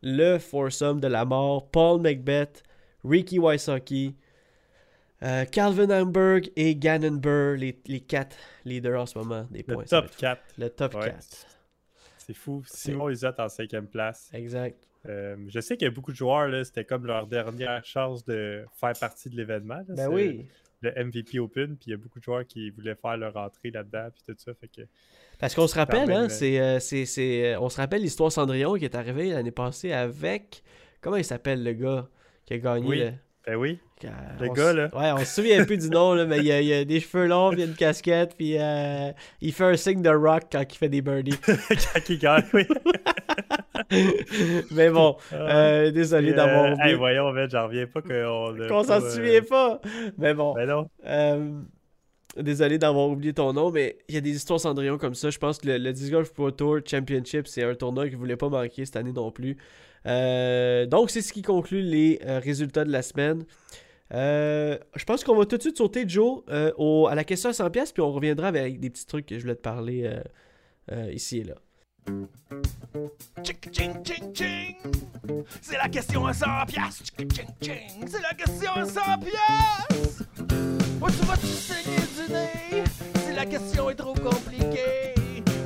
[0.00, 1.68] Le foursome de la mort.
[1.70, 2.62] Paul Macbeth,
[3.04, 4.14] Ricky Wysocki,
[5.22, 9.74] euh, Calvin Hamburg et Gannon Burr, les, les quatre leaders en ce moment des Le
[9.74, 9.84] points.
[9.84, 10.42] Va top être- 4.
[10.58, 11.06] Le top Ouais.
[11.06, 11.46] 4.
[12.18, 12.62] C'est fou.
[12.66, 14.28] Simon Isot en cinquième place.
[14.32, 14.76] Exact.
[15.08, 18.24] Euh, je sais qu'il y a beaucoup de joueurs, là, c'était comme leur dernière chance
[18.24, 19.80] de faire partie de l'événement.
[19.88, 20.46] Ben oui.
[20.82, 23.70] Le MVP Open, puis il y a beaucoup de joueurs qui voulaient faire leur entrée
[23.70, 24.52] là-dedans, puis tout ça.
[24.54, 24.82] Fait que
[25.38, 28.74] Parce qu'on se rappelle, hein, euh, c'est, euh, c'est, c'est, on se rappelle l'histoire Cendrillon
[28.74, 30.62] qui est arrivée l'année passée avec.
[31.00, 32.08] Comment il s'appelle le gars
[32.44, 33.12] qui a gagné Oui, le.
[33.46, 33.78] Ben oui,
[34.40, 34.88] le gars, là.
[34.92, 37.26] Ouais, on se souvient plus du nom, là, mais il a, il a des cheveux
[37.26, 40.64] longs, puis il a une casquette, puis euh, il fait un signe de rock quand
[40.68, 41.38] il fait des birdies.
[41.46, 42.66] quand il gagne, oui.
[44.72, 45.36] mais bon, Ah.
[45.36, 46.90] euh, désolé Et, d'avoir euh, oublié.
[46.90, 49.80] hey, voyons, man, j'en reviens pas qu'on qu'on s'en euh, souvient pas.
[50.18, 50.54] Mais bon.
[50.54, 50.88] Ben non.
[52.38, 55.30] Désolé d'avoir oublié ton nom, mais il y a des histoires Cendrillon comme ça.
[55.30, 58.48] Je pense que le, le Pro Tour Championship, c'est un tournoi que vous voulez pas
[58.48, 59.56] manquer cette année non plus.
[60.06, 63.44] Euh, donc, c'est ce qui conclut les euh, résultats de la semaine.
[64.14, 66.42] Euh, je pense qu'on va tout de suite sauter, Joe,
[66.76, 69.40] au- à la question à 100$, puis on reviendra avec des petits trucs que je
[69.40, 70.08] voulais te parler
[71.10, 71.54] ici et là.
[75.60, 77.02] C'est la question à 100 piastres.
[77.18, 78.06] Ching, ching, ching.
[78.06, 80.85] C'est la question à 100 piastres.
[81.00, 82.84] Où tu vas-tu saigner du nez?
[83.26, 85.14] Si la question est trop compliquée.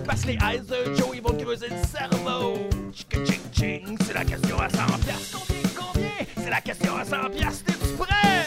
[0.06, 2.54] Parce que les eyes de Joe, ils vont creuser le cerveau.
[2.92, 3.98] Ching, ching, ching.
[4.04, 5.38] C'est la question à 100 piastres.
[5.46, 6.26] Combien, combien?
[6.36, 7.64] C'est la question à 100 piastres.
[7.64, 8.44] T'es-tu prêt?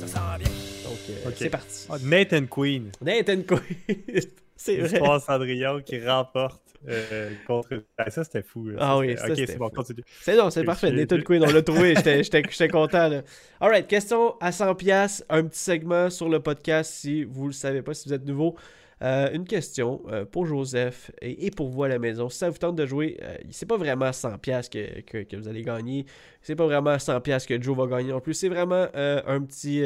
[0.00, 0.48] Ça sent bien.
[0.84, 1.34] Donc, euh, Ok.
[1.36, 1.86] c'est parti.
[1.90, 3.60] Ah, Nathan Queen, Nathan Quinn.
[4.56, 4.88] c'est vrai.
[4.88, 7.82] l'histoire Cendrillon qui remporte euh, contre.
[7.98, 8.68] Ah, ça, c'était fou.
[8.78, 10.02] Ah oui, ça, Ok, c'est bon, continue.
[10.22, 10.90] C'est non, c'est parfait.
[10.92, 11.94] Nathan Quinn, on l'a trouvé.
[12.22, 13.08] J'étais- content.
[13.08, 13.22] Là.
[13.60, 15.22] Alright, question à 100$.
[15.28, 18.56] Un petit segment sur le podcast si vous le savez pas, si vous êtes nouveau.
[19.02, 22.30] Euh, une question euh, pour Joseph et, et pour vous à la maison.
[22.30, 25.48] Si ça vous tente de jouer, euh, c'est pas vraiment 100$ que, que, que vous
[25.48, 26.06] allez gagner.
[26.40, 28.32] C'est pas vraiment 100$ que Joe va gagner non plus.
[28.32, 29.82] C'est vraiment un petit.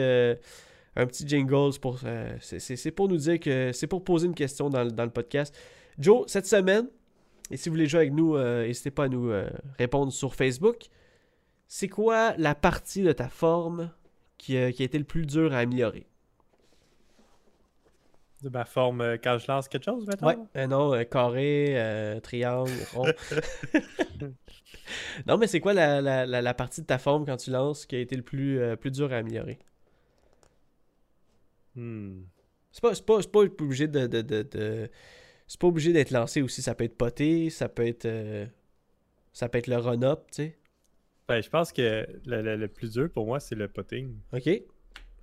[0.96, 1.98] un petit jingle pour
[2.40, 5.56] c'est- pour nous dire que c'est pour poser une question dans, dans le podcast.
[6.00, 6.88] Joe, cette semaine,
[7.50, 10.34] et si vous voulez jouer avec nous, euh, n'hésitez pas à nous euh, répondre sur
[10.34, 10.86] Facebook.
[11.68, 13.92] C'est quoi la partie de ta forme
[14.38, 16.06] qui, a- qui a été le plus dur à améliorer?
[18.42, 20.28] De ma forme euh, quand je lance quelque chose, maintenant?
[20.28, 23.04] Ouais, euh, non, euh, carré, euh, triangle, rond.
[25.26, 27.84] non, mais c'est quoi la, la- la- la partie de ta forme quand tu lances
[27.84, 29.58] qui a été le plus, euh, plus dur à améliorer?
[31.76, 32.22] Hmm.
[32.72, 34.06] C'est pas, c'est pas, pas obligé de.
[34.06, 34.90] de, de- de-
[35.50, 36.62] C'est pas obligé d'être lancé aussi.
[36.62, 38.04] Ça peut être poté, ça peut être.
[38.06, 38.46] euh,
[39.32, 40.56] ça peut être le run-up, tu sais.
[41.26, 44.14] Ben, je pense que le, le- le plus dur pour moi, c'est le potting.
[44.32, 44.48] Ok?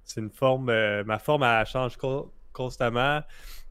[0.04, 0.68] C'est une forme.
[0.68, 3.22] euh, ma forme, elle change co- constamment.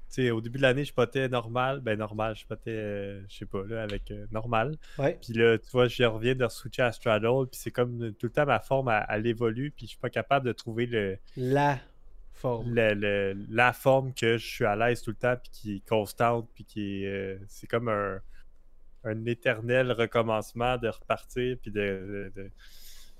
[0.08, 1.80] Tu sais, au début de l'année, je potais normal.
[1.80, 4.76] Ben, normal, je potais, euh, je sais pas, là, avec euh, normal.
[4.98, 5.18] Ouais.
[5.22, 7.48] Puis là, tu vois, je reviens de switcher à straddle.
[7.52, 9.72] Puis c'est comme tout le temps ma forme, elle, elle évolue.
[9.72, 11.78] Puis je suis pas capable de trouver le, La
[12.36, 12.74] forme.
[12.74, 15.36] le- le- la forme que je suis à l'aise tout le temps.
[15.42, 16.48] Puis qui est constante.
[16.54, 17.06] Puis qui est.
[17.06, 18.20] euh, c'est comme un,
[19.04, 21.56] un éternel recommencement de repartir.
[21.60, 22.50] Puis de- de- de...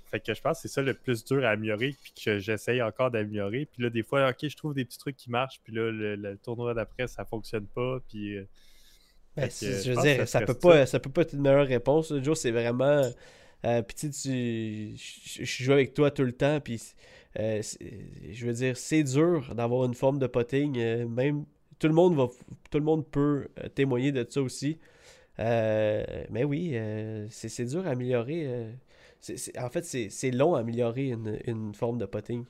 [0.09, 2.81] Fait que je pense que c'est ça le plus dur à améliorer, puis que j'essaye
[2.81, 3.65] encore d'améliorer.
[3.65, 6.15] Puis là, des fois, ok, je trouve des petits trucs qui marchent, puis là, le,
[6.15, 7.99] le tournoi d'après, ça fonctionne pas.
[8.07, 8.37] Puis.
[8.37, 8.45] euh,
[9.35, 11.67] Ben, que, je je veux dire, ça peut, pas, ça peut pas être une meilleure
[11.67, 12.13] réponse.
[12.23, 13.01] Joe, c'est vraiment.
[13.65, 16.59] Euh, puis tu je joue avec toi tout le temps.
[16.61, 16.81] Puis
[17.39, 17.61] euh,
[18.31, 20.77] je veux dire, c'est dur d'avoir une forme de potting.
[20.77, 21.45] euh, même
[21.79, 22.27] tout le monde va,
[22.71, 24.79] tout le monde peut euh, témoigner de ça aussi.
[25.37, 26.75] Mais oui,
[27.29, 28.67] c'est dur à améliorer.
[29.59, 32.45] en fait, c'est long à améliorer une, une forme de potting.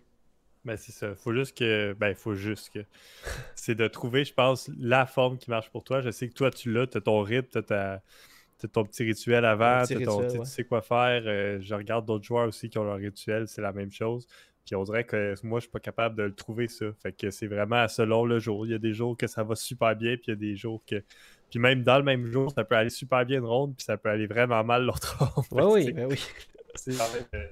[0.65, 1.15] Ben, c'est ça.
[1.15, 1.93] Faut juste que.
[1.99, 2.79] Ben, faut juste que.
[3.55, 6.01] c'est de trouver, je pense, la forme qui marche pour toi.
[6.01, 8.01] Je sais que toi, tu l'as, tu as ton rythme, tu as,
[8.73, 10.45] ton petit rituel avant, petit ton- rituel, tu sais- ouais.
[10.45, 11.21] tu sais quoi faire.
[11.25, 14.27] Euh, je regarde d'autres joueurs aussi qui ont leur rituel, c'est la même chose.
[14.67, 16.85] Puis on dirait que moi, je suis pas capable de le trouver, ça.
[17.01, 18.65] Fait que c'est vraiment selon le jour.
[18.67, 20.55] Il y a des jours que ça va super bien, puis il y a des
[20.57, 21.01] jours que.
[21.49, 23.95] Puis même dans le même jour, ça peut aller super bien une ronde, puis ça
[23.97, 25.45] peut aller vraiment mal l'autre ronde.
[25.51, 26.19] Ouais, oui, ben oui.
[26.75, 27.47] c'est quand même, euh,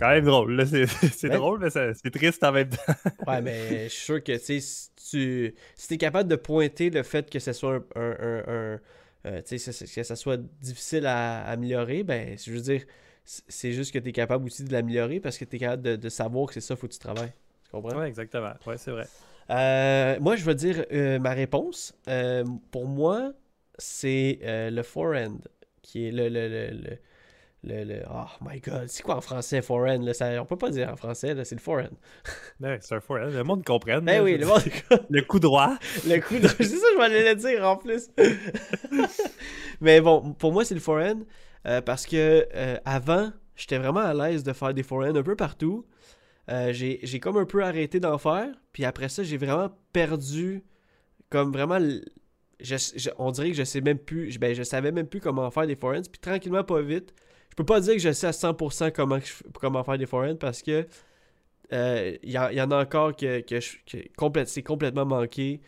[0.00, 0.52] quand même drôle.
[0.56, 0.64] là.
[0.66, 1.36] C'est c'est Ouais.
[1.36, 2.94] drôle, mais c'est triste en même temps.
[3.26, 7.28] Ouais, mais je suis sûr que, si tu si es capable de pointer le fait
[7.30, 8.00] que ce soit un...
[8.00, 8.80] un- un- un,
[9.26, 12.82] euh, tu sais, que- ça soit difficile à améliorer, ben, je veux dire,
[13.24, 15.96] c'est juste que tu es capable aussi de l'améliorer parce que tu es capable de,
[15.96, 17.32] de savoir que c'est ça, faut que tu travailles.
[17.64, 17.96] Tu comprends?
[17.98, 18.52] Ouais, exactement.
[18.66, 19.06] Ouais, c'est vrai.
[19.50, 21.94] Euh, moi, je vais dire euh, ma réponse.
[22.08, 23.32] Euh, pour moi,
[23.78, 25.38] c'est le forehand,
[25.82, 26.28] qui est le...
[26.28, 26.98] le,
[27.64, 30.00] le, le- oh my god, c'est quoi en français forehand?
[30.02, 30.12] Là?
[30.14, 31.96] Ça, on peut pas dire en français, c'est le forehand.
[32.60, 33.26] Ouais, c'est un forehand.
[33.30, 34.00] Le monde comprenne.
[34.04, 34.62] Ben là, oui, le monde-
[35.10, 35.76] le coup droit.
[36.06, 36.48] Le coup de...
[36.58, 38.08] C'est ça, je vais le dire en plus.
[39.80, 41.20] Mais bon, pour moi, c'est le forehand.
[41.66, 45.36] Euh, parce que euh, avant, j'étais vraiment à l'aise de faire des forehands un peu
[45.36, 45.86] partout.
[46.50, 48.48] Euh, j'ai comme un peu arrêté d'en faire.
[48.72, 50.64] Puis après ça, j'ai vraiment perdu.
[51.30, 51.78] Comme vraiment.
[53.18, 54.30] on dirait que je sais même plus.
[54.30, 56.02] je- Ben, je savais même plus comment faire des forehands.
[56.10, 57.14] Puis tranquillement, pas vite.
[57.50, 59.18] Je peux pas dire que je sais à 100% comment,
[59.60, 60.86] comment faire des forehands parce que.
[61.70, 63.58] Il y, en- a encore que, que,
[64.46, 65.60] c'est complètement manqué.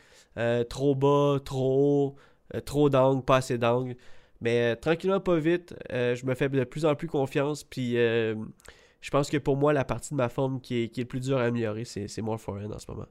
[0.68, 2.16] Trop bas, trop
[2.54, 3.96] haut, trop d'angles, pas assez d'angles.
[4.44, 7.64] Mais euh, tranquillement, pas vite, euh, je me fais de plus en plus confiance.
[7.64, 8.34] Puis euh,
[9.00, 11.08] je pense que pour moi, la partie de ma forme qui est, qui est le
[11.08, 13.06] plus dure à améliorer, c'est, c'est mon forehand en ce moment.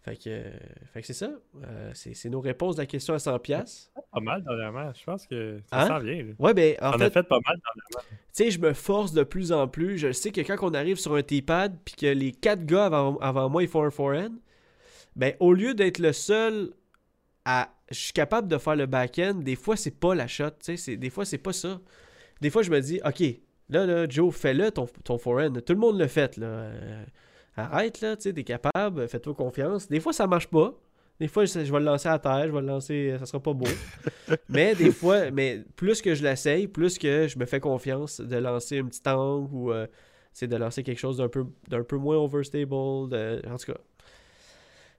[0.00, 0.50] Fait que, euh,
[0.94, 1.30] fait que c'est ça.
[1.64, 3.40] Euh, c'est, c'est nos réponses de la question à 100$.
[3.40, 4.90] pièces Pas mal dernièrement.
[4.94, 5.86] Je pense que ça Hein?
[5.88, 6.22] s'en vient.
[6.22, 6.32] là.
[6.38, 8.08] Ouais, ben en On fait, a fait pas mal dernièrement.
[8.10, 9.98] tu sais, je me force de plus en plus.
[9.98, 13.18] Je sais que quand on arrive sur un T-pad, puis que les quatre gars avant,
[13.18, 14.32] avant moi, ils font un forehand,
[15.14, 16.70] ben au lieu d'être le seul
[17.44, 17.68] à...
[17.90, 20.76] Je suis capable de faire le back-end, des fois, c'est pas la shot, tu sais,
[20.76, 21.80] c'est- des fois, c'est pas ça.
[22.40, 23.22] Des fois, je me dis, OK,
[23.70, 25.52] là, là, Joe, fais-le, ton, ton forehand.
[25.64, 26.46] Tout le monde le fait, là.
[26.46, 27.04] Euh,
[27.56, 29.88] arrête, là, tu sais, t'es capable, fais-toi confiance.
[29.88, 30.74] Des fois, ça marche pas.
[31.18, 33.40] Des fois, je, je vais le lancer à terre, je vais le lancer, ça sera
[33.42, 33.66] pas beau.
[34.48, 38.36] mais des fois, mais plus que je l'essaye, plus que je me fais confiance de
[38.36, 39.86] lancer un petit angle ou euh,
[40.32, 42.70] c'est de lancer quelque chose d'un peu, d'un peu moins overstable.
[43.08, 43.78] de- en tout cas,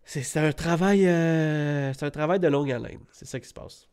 [0.10, 3.02] c'est un travail, euh, c'est un travail de longue haleine.
[3.12, 3.88] C'est ça qui se passe.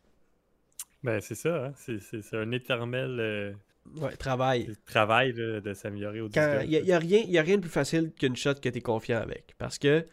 [1.03, 1.67] Ben, c'est ça.
[1.67, 1.73] Hein?
[1.77, 3.53] C'est, un éternel euh,
[3.97, 4.73] Ouais, travail.
[4.87, 8.13] travail là, de s'améliorer au il n'y a, rien, y a rien de plus facile
[8.19, 9.55] qu'une shot que tu es confiant avec.
[9.59, 10.07] Parce que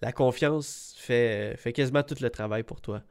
[0.00, 3.02] la confiance fait, fait quasiment tout le travail pour toi.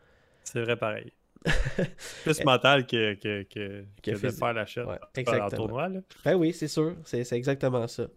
[0.44, 1.14] C'est vrai pareil.
[2.24, 4.86] Plus mental que, que, que, que de faire la shot.
[4.86, 5.50] Ouais, exactement.
[5.50, 6.00] tournoi, là.
[6.26, 6.96] Ben oui, c'est sûr.
[7.04, 8.08] C'est c'est exactement ça.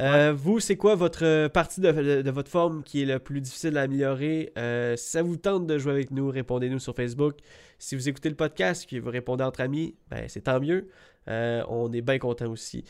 [0.00, 3.18] Euh, Vous, c'est quoi votre euh, partie de, de- de votre forme qui est le
[3.18, 4.52] plus difficile à améliorer?
[4.56, 7.34] Euh, si ça vous tente de jouer avec nous, répondez-nous sur Facebook.
[7.78, 10.88] Si vous écoutez le podcast et vous répondez entre amis, ben c'est tant mieux.
[11.28, 12.84] Euh, on est bien content aussi.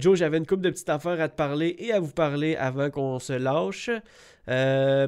[0.00, 2.90] Joe, j'avais une couple de petites affaires à te parler et à vous parler avant
[2.90, 3.88] qu'on se lâche.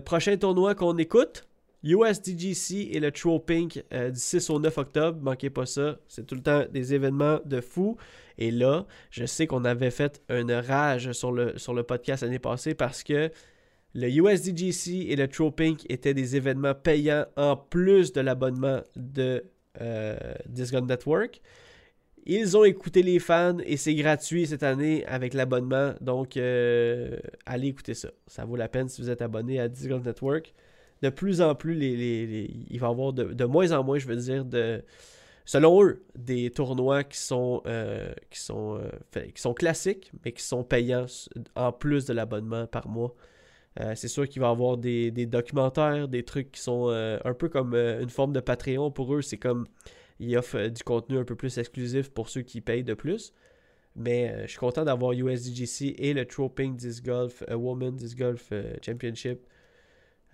[0.04, 1.48] Prochain tournoi qu'on écoute,
[1.82, 5.18] USDGC et le True Pink du 6 au 9 octobre.
[5.20, 5.96] Manquez pas ça.
[6.06, 7.96] C'est tout le temps des événements de fou.
[8.38, 12.38] Et là, je sais qu'on avait fait une rage sur le, sur le podcast l'année
[12.38, 13.30] passée parce que
[13.94, 19.44] le USDGC et le True Pink étaient des événements payants en plus de l'abonnement de
[19.80, 20.16] euh,
[20.48, 21.40] Disc Gun Network.
[22.26, 25.94] Ils ont écouté les fans et c'est gratuit cette année avec l'abonnement.
[26.00, 28.10] Donc, euh, allez écouter ça.
[28.26, 30.54] Ça vaut la peine si vous êtes abonné à Disc Gun Network.
[31.02, 34.44] De plus en plus, il va y avoir de moins en moins, je veux dire,
[34.44, 34.82] de,
[35.48, 38.12] selon eux, des tournois qui sont, euh,
[38.50, 38.90] euh,
[39.34, 41.06] qui sont classiques, mais qui sont payants
[41.56, 43.14] en plus de l'abonnement par mois.
[43.80, 47.48] Euh, c'est sûr qu'il va y avoir des, documentaires, des trucs qui sont un peu
[47.48, 49.22] comme une forme de Patreon pour eux.
[49.22, 49.66] C'est comme,
[50.20, 53.32] ils offrent du contenu un peu plus exclusif pour ceux qui payent de plus.
[53.96, 58.52] Mais je suis content d'avoir USDGC et le Troping Disc Golf Women Disc Golf
[58.84, 59.46] Championship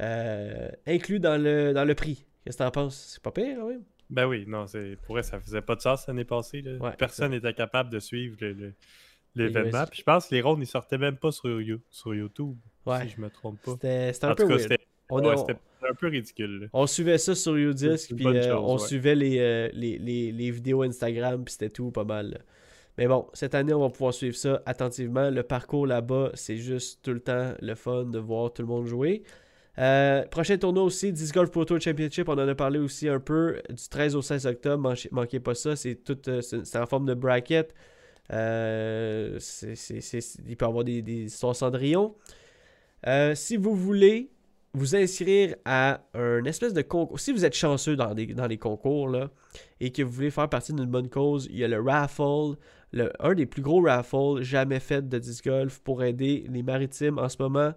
[0.00, 2.26] inclus dans le, prix.
[2.44, 3.12] Qu'est-ce que t'en penses?
[3.14, 3.84] C'est pas pire, quand même?
[4.14, 6.62] Ben oui, non, c'est pour vrai, ça faisait pas de sens l'année passée.
[6.62, 6.72] là.
[6.78, 8.74] Ouais, Personne n'était capable de suivre le- le-
[9.34, 9.82] l'événement.
[9.82, 9.90] US.
[9.90, 12.56] Puis je pense que les rondes, ils sortaient même pas sur, You- sur YouTube,
[12.86, 13.02] Ouais.
[13.02, 13.72] si je me trompe pas.
[13.72, 14.76] C'était un peu cas, weird.
[15.10, 15.34] On, ouais,
[15.88, 16.60] un peu ridicule.
[16.62, 16.66] là.
[16.72, 20.82] on suivait ça sur Udisc, puis euh, on suivait les, euh, les, les- les vidéos
[20.82, 22.30] Instagram, puis c'était tout pas mal.
[22.30, 22.38] là.
[22.96, 25.28] Mais bon, cette année, on va pouvoir suivre ça attentivement.
[25.28, 28.86] Le parcours là-bas, c'est juste tout le temps le fun de voir tout le monde
[28.86, 29.24] jouer.
[29.78, 33.18] Euh, prochain tournoi aussi, Disc Golf Pro Tour Championship, on en a parlé aussi un
[33.18, 37.06] peu, du 13 au 16 octobre, manquez, pas ça, c'est tout, euh, c'est en forme
[37.06, 37.74] de bracket.
[38.32, 41.56] Euh, il peut y avoir des, des histoires
[43.34, 44.30] si vous voulez
[44.72, 49.08] vous inscrire à un espèce de concours, si vous êtes chanceux dans, dans les concours
[49.08, 49.30] là,
[49.80, 52.56] et que vous voulez faire partie d'une bonne cause, il y a le raffle,
[52.92, 57.18] le- un des plus gros raffles jamais fait de disc golf pour aider les maritimes
[57.18, 57.72] en ce moment.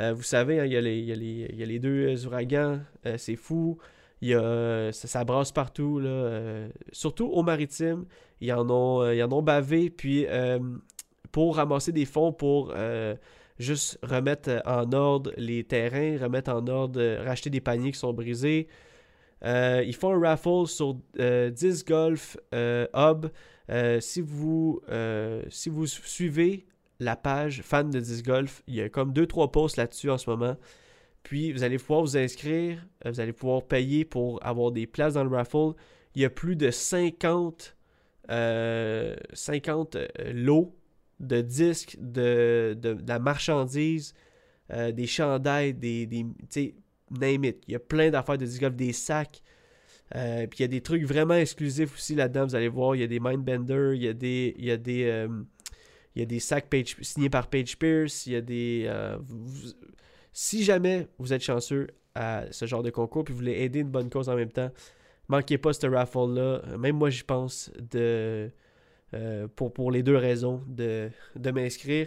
[0.00, 3.78] Euh, vous savez, hein, il, y a les, deux euh, ouragans, euh, c'est fou.
[4.20, 6.00] Il y a, ça, brasse partout,
[6.92, 8.06] surtout aux maritimes.
[8.40, 9.90] Ils en ont, en ont bavé.
[9.90, 10.26] Puis
[11.30, 12.72] pour ramasser des fonds pour
[13.58, 18.68] juste remettre en ordre les terrains, remettre en ordre, racheter des paniers qui sont brisés.
[19.42, 23.26] Ils font un raffle sur euh, 10 Golf Hub.
[24.00, 24.80] Si vous
[25.86, 26.66] suivez
[27.00, 30.30] la page fan de 10 Golf, il y a comme 2-3 posts là-dessus en ce
[30.30, 30.56] moment.
[31.22, 35.14] Puis vous allez pouvoir vous inscrire, euh, vous allez pouvoir payer pour avoir des places
[35.14, 35.72] dans le raffle.
[36.14, 37.76] Il y a plus de 50,
[38.30, 40.76] euh, 50 euh, lots
[41.20, 42.76] de disques, de,
[43.06, 44.14] la marchandise,
[44.72, 46.74] euh, des chandails, des, des tu
[47.10, 47.62] name it.
[47.68, 49.42] Il y a plein d'affaires de disc golf, des sacs.
[50.14, 52.46] Euh, puis il y a des trucs vraiment exclusifs aussi là-dedans.
[52.46, 54.76] Vous allez voir, il y a des Mindbender, il y a des, il y a
[54.76, 55.28] des, euh,
[56.14, 58.26] il y a des sacs Page- signés par Page Pierce.
[58.26, 58.84] Il y a des.
[58.86, 59.18] euh,
[60.32, 63.90] si jamais vous êtes chanceux à ce genre de concours puis vous voulez aider une
[63.90, 64.70] bonne cause en même temps,
[65.28, 66.62] manquez pas ce raffle-là.
[66.78, 68.50] Même moi, j'y pense de,
[69.14, 72.06] euh, pour, pour les deux raisons de, de m'inscrire.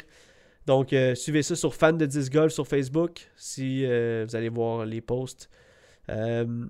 [0.66, 4.86] Donc, euh, suivez ça sur Fan de 10 Golf sur Facebook si vous allez voir
[4.86, 5.49] les posts.
[6.10, 6.70] Il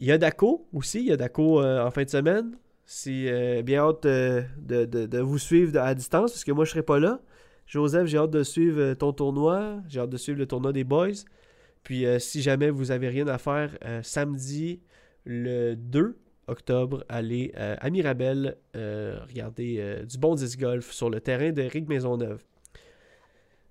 [0.00, 1.00] y a Daco aussi.
[1.00, 2.56] Il y a Daco en fin de semaine.
[2.86, 6.64] C'est euh, bien hâte euh, de, de- de vous suivre à distance parce que moi,
[6.64, 7.20] je serai pas là.
[7.66, 9.78] Joseph, j'ai hâte de suivre euh, ton tournoi.
[9.88, 11.08] J'ai hâte de suivre le tournoi des boys.
[11.82, 13.70] Puis, euh, si jamais vous avez rien à faire,
[14.02, 14.80] samedi
[15.24, 16.16] le 2
[16.46, 22.42] octobre, allez à Mirabel regarder du bon disc golf sur le terrain de Maisonneuve.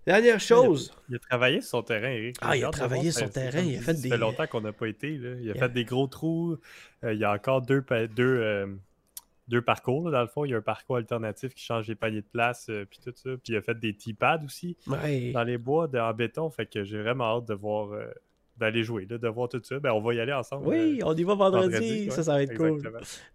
[0.05, 0.91] Dernière chose.
[1.09, 2.35] Il a travaillé sur son terrain, Eric.
[2.41, 4.61] Ah, il a travaillé sur son terrain, il a fait des- Ça fait longtemps qu'on
[4.61, 5.17] n'a pas été.
[5.17, 5.35] Là.
[5.39, 6.57] Il a fait des gros trous.
[7.03, 7.83] Euh, il y a encore deux,
[8.15, 8.65] deux, euh,
[9.47, 10.45] deux parcours, là, dans le fond.
[10.45, 13.11] Il y a un parcours alternatif qui change les paniers de place, euh, puis tout
[13.15, 13.29] ça.
[13.43, 15.31] Puis il a fait des tee pads aussi Ouais.
[15.31, 16.49] dans les bois de, en béton.
[16.49, 18.05] Fait que j'ai vraiment hâte de voir, euh,
[18.57, 19.79] d'aller jouer, là, de voir tout ça.
[19.79, 20.67] Ben, on va y aller ensemble.
[20.67, 21.71] Oui, euh, on y va vendredi.
[21.73, 22.81] vendredi, ça, ça va être cool.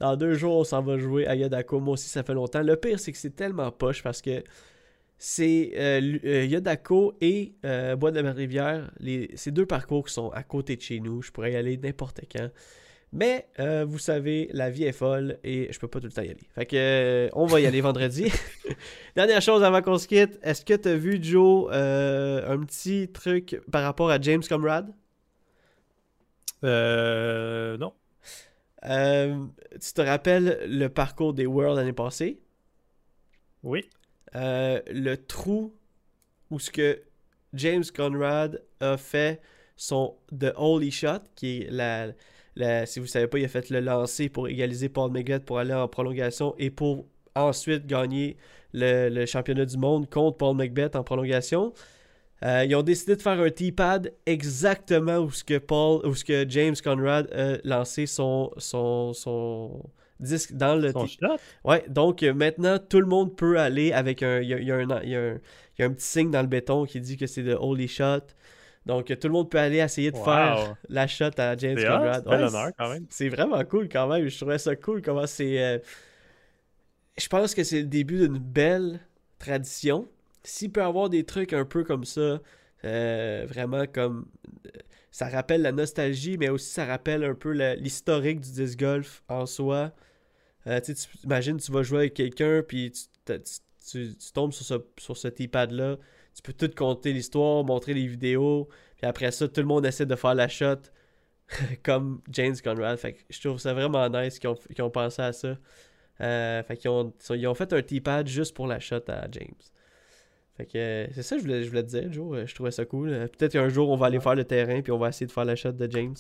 [0.01, 1.81] Dans deux jours, on s'en va jouer à Yodako.
[1.81, 2.63] Moi aussi, ça fait longtemps.
[2.63, 4.43] Le pire, c'est que c'est tellement poche parce que
[5.19, 8.91] c'est euh, euh, Yodako et euh, Bois de la Rivière.
[9.01, 11.23] Les, ces deux parcours qui sont à côté de chez nous.
[11.23, 12.49] Je pourrais y aller n'importe quand.
[13.13, 16.23] Mais euh, vous savez, la vie est folle et je peux pas tout le temps
[16.23, 16.47] y aller.
[16.55, 18.31] Fait que euh, on va y aller vendredi.
[19.17, 23.09] Dernière chose avant qu'on se quitte, est-ce que tu as vu Joe euh, un petit
[23.09, 24.93] truc par rapport à James Comrade?
[26.65, 27.95] Euh, non.
[28.85, 32.41] Euh, tu te rappelles le parcours des Worlds l'année passée?
[33.63, 33.89] Oui.
[34.37, 35.75] Euh, le trou
[36.51, 37.03] où ce que
[37.55, 39.41] James Conrad a fait
[39.77, 42.09] son The Holy Shot, qui est la,
[42.59, 45.59] la- si vous savez pas, il a fait le lancer pour égaliser Paul McGrath pour
[45.59, 48.37] aller en prolongation et pour ensuite gagner
[48.75, 51.73] le, le championnat du monde contre Paul McBeth en prolongation.
[52.45, 56.25] Euh, ils ont décidé de faire un T-pad exactement où ce que Paul, où ce
[56.25, 59.83] que James Conrad a lancé son, son, son
[60.21, 61.39] disque dans le Son shot?
[61.65, 64.41] Ouais, donc euh, maintenant, tout le monde peut aller avec un.
[64.41, 65.17] Il y y y a un- il y
[65.83, 68.21] a un petit signe dans le béton qui dit que c'est le Holy Shot.
[68.89, 70.25] Donc, tout le monde peut aller essayer de Wow.
[70.25, 72.25] faire la shot à James Conrad.
[73.11, 74.27] c'est Ouais, vraiment cool quand même.
[74.29, 75.63] Je trouvais ça cool comment c'est.
[75.63, 75.79] euh,
[77.17, 79.01] Je pense que c'est le début d'une belle
[79.39, 80.09] tradition.
[80.43, 82.41] S'il peut y avoir des trucs un peu comme ça,
[82.85, 84.27] euh, vraiment comme.
[85.11, 89.47] Ça rappelle la nostalgie, mais aussi ça rappelle un peu l'historique du disc golf en
[89.47, 89.93] soi.
[90.67, 93.59] Euh, tu imagines, tu vas jouer avec quelqu'un, puis tu, t'as- tu-
[93.91, 95.97] tu- tu tombes sur ce, sur ce T-pad-là.
[96.39, 100.07] Tu peux tout compter l'histoire, montrer les vidéos, puis après ça, tout le monde essaie
[100.07, 100.77] de faire la shot
[101.83, 102.97] comme James Conrad.
[102.97, 105.57] Fait que je trouve ça vraiment nice qu'ils ont, ont pensé à ça.
[106.21, 109.55] Euh, fait qu'ils ont, ils ont fait un T-pad juste pour la shot à James.
[110.57, 112.37] Fait que euh, c'est ça que je voulais, je voulais te dire, Joe.
[112.39, 113.11] Euh, Je trouvais ça cool.
[113.37, 115.45] Peut-être qu'un jour, on va aller faire le terrain puis on va essayer de faire
[115.45, 116.17] la shot de James.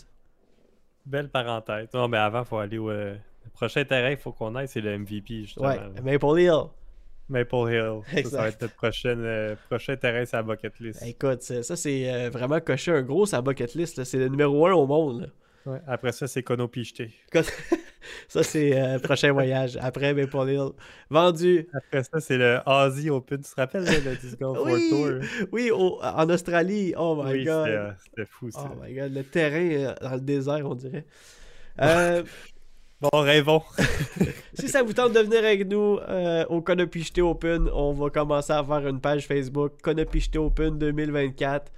[1.07, 1.89] Belle parenthèse.
[1.95, 3.15] Non, mais avant, il faut aller au euh,
[3.45, 5.69] le prochain terrain, il faut qu'on aille, c'est le MVP, justement.
[5.69, 6.65] Ouais, Maple Hill.
[7.29, 8.25] Maple Hill.
[8.31, 11.03] Ça, va être notre prochaine, euh, prochain terrain sur la bucket list.
[11.07, 14.03] Écoute, ça, c'est euh, vraiment coché un gros sa bucket list.
[14.05, 15.33] C'est le numéro un au monde.
[15.67, 15.81] Ouais.
[15.87, 17.11] Après ça, c'est Kono Picheté.
[18.29, 19.77] Ça, c'est euh, prochain voyage.
[19.83, 20.69] Après Maple Hill.
[21.11, 21.69] Vendu.
[21.75, 23.43] Après ça, c'est le Aussie Open.
[23.43, 25.49] Tu te rappelles là, le Disc Golf World Oui, Tour?
[25.53, 26.95] oui au- en Australie.
[26.97, 27.65] Oh my oui, god.
[27.67, 28.71] c'était euh, c'était fou ça.
[28.73, 31.05] Oh my god, le terrain dans le désert, on dirait.
[31.81, 32.25] Euh,
[33.01, 33.63] Bon, rêvons.
[34.55, 38.53] si ça vous tente de venir avec nous euh, au Konopichté Open, on va commencer
[38.53, 41.71] à faire une page Facebook Konopichté Open 2024.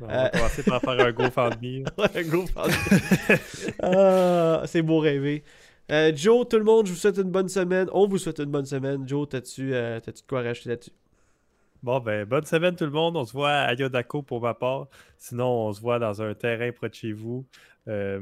[0.00, 0.08] On Euh.
[0.08, 1.84] va commencer par faire un GoFundMe.
[1.98, 2.74] Ouais, go Fandie.
[3.82, 5.42] Ah, c'est beau rêver.
[5.90, 7.88] Euh, Joe, tout le monde, je vous souhaite une bonne semaine.
[7.92, 9.08] On vous souhaite une bonne semaine.
[9.08, 10.90] Joe, t'as-tu euh, de quoi rajouter là-dessus?
[11.82, 13.16] Bon, ben, bonne semaine tout le monde.
[13.16, 14.88] On se voit à Yodako pour ma part.
[15.16, 17.46] Sinon, on se voit dans un terrain près de chez vous.
[17.88, 18.20] Euh,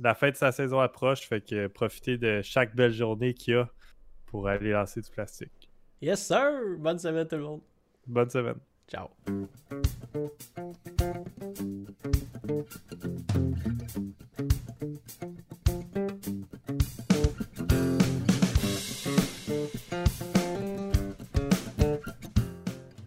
[0.00, 3.56] la fin de sa saison approche, fait que profitez de chaque belle journée qu'il y
[3.56, 3.68] a
[4.26, 5.70] pour aller lancer du plastique.
[6.00, 6.76] Yes, sir!
[6.78, 7.60] Bonne semaine, tout le monde.
[8.06, 8.58] Bonne semaine.
[8.88, 9.08] Ciao.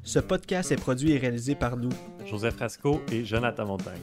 [0.03, 1.89] Ce podcast est produit et réalisé par nous.
[2.25, 4.01] Joseph Frasco et Jonathan Montagne.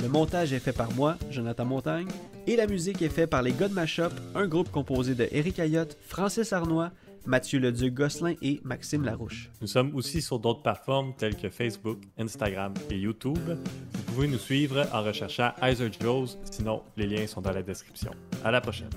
[0.00, 2.08] Le montage est fait par moi, Jonathan Montagne,
[2.46, 5.96] et la musique est faite par les God Mashup, un groupe composé de Eric Ayotte,
[6.06, 6.92] Francis Arnois,
[7.26, 9.50] Mathieu Leduc Gosselin et Maxime Larouche.
[9.60, 13.38] Nous sommes aussi sur d'autres plateformes telles que Facebook, Instagram et YouTube.
[13.38, 18.12] Vous pouvez nous suivre en recherchant Heiser Joes, sinon les liens sont dans la description.
[18.44, 18.90] À la prochaine.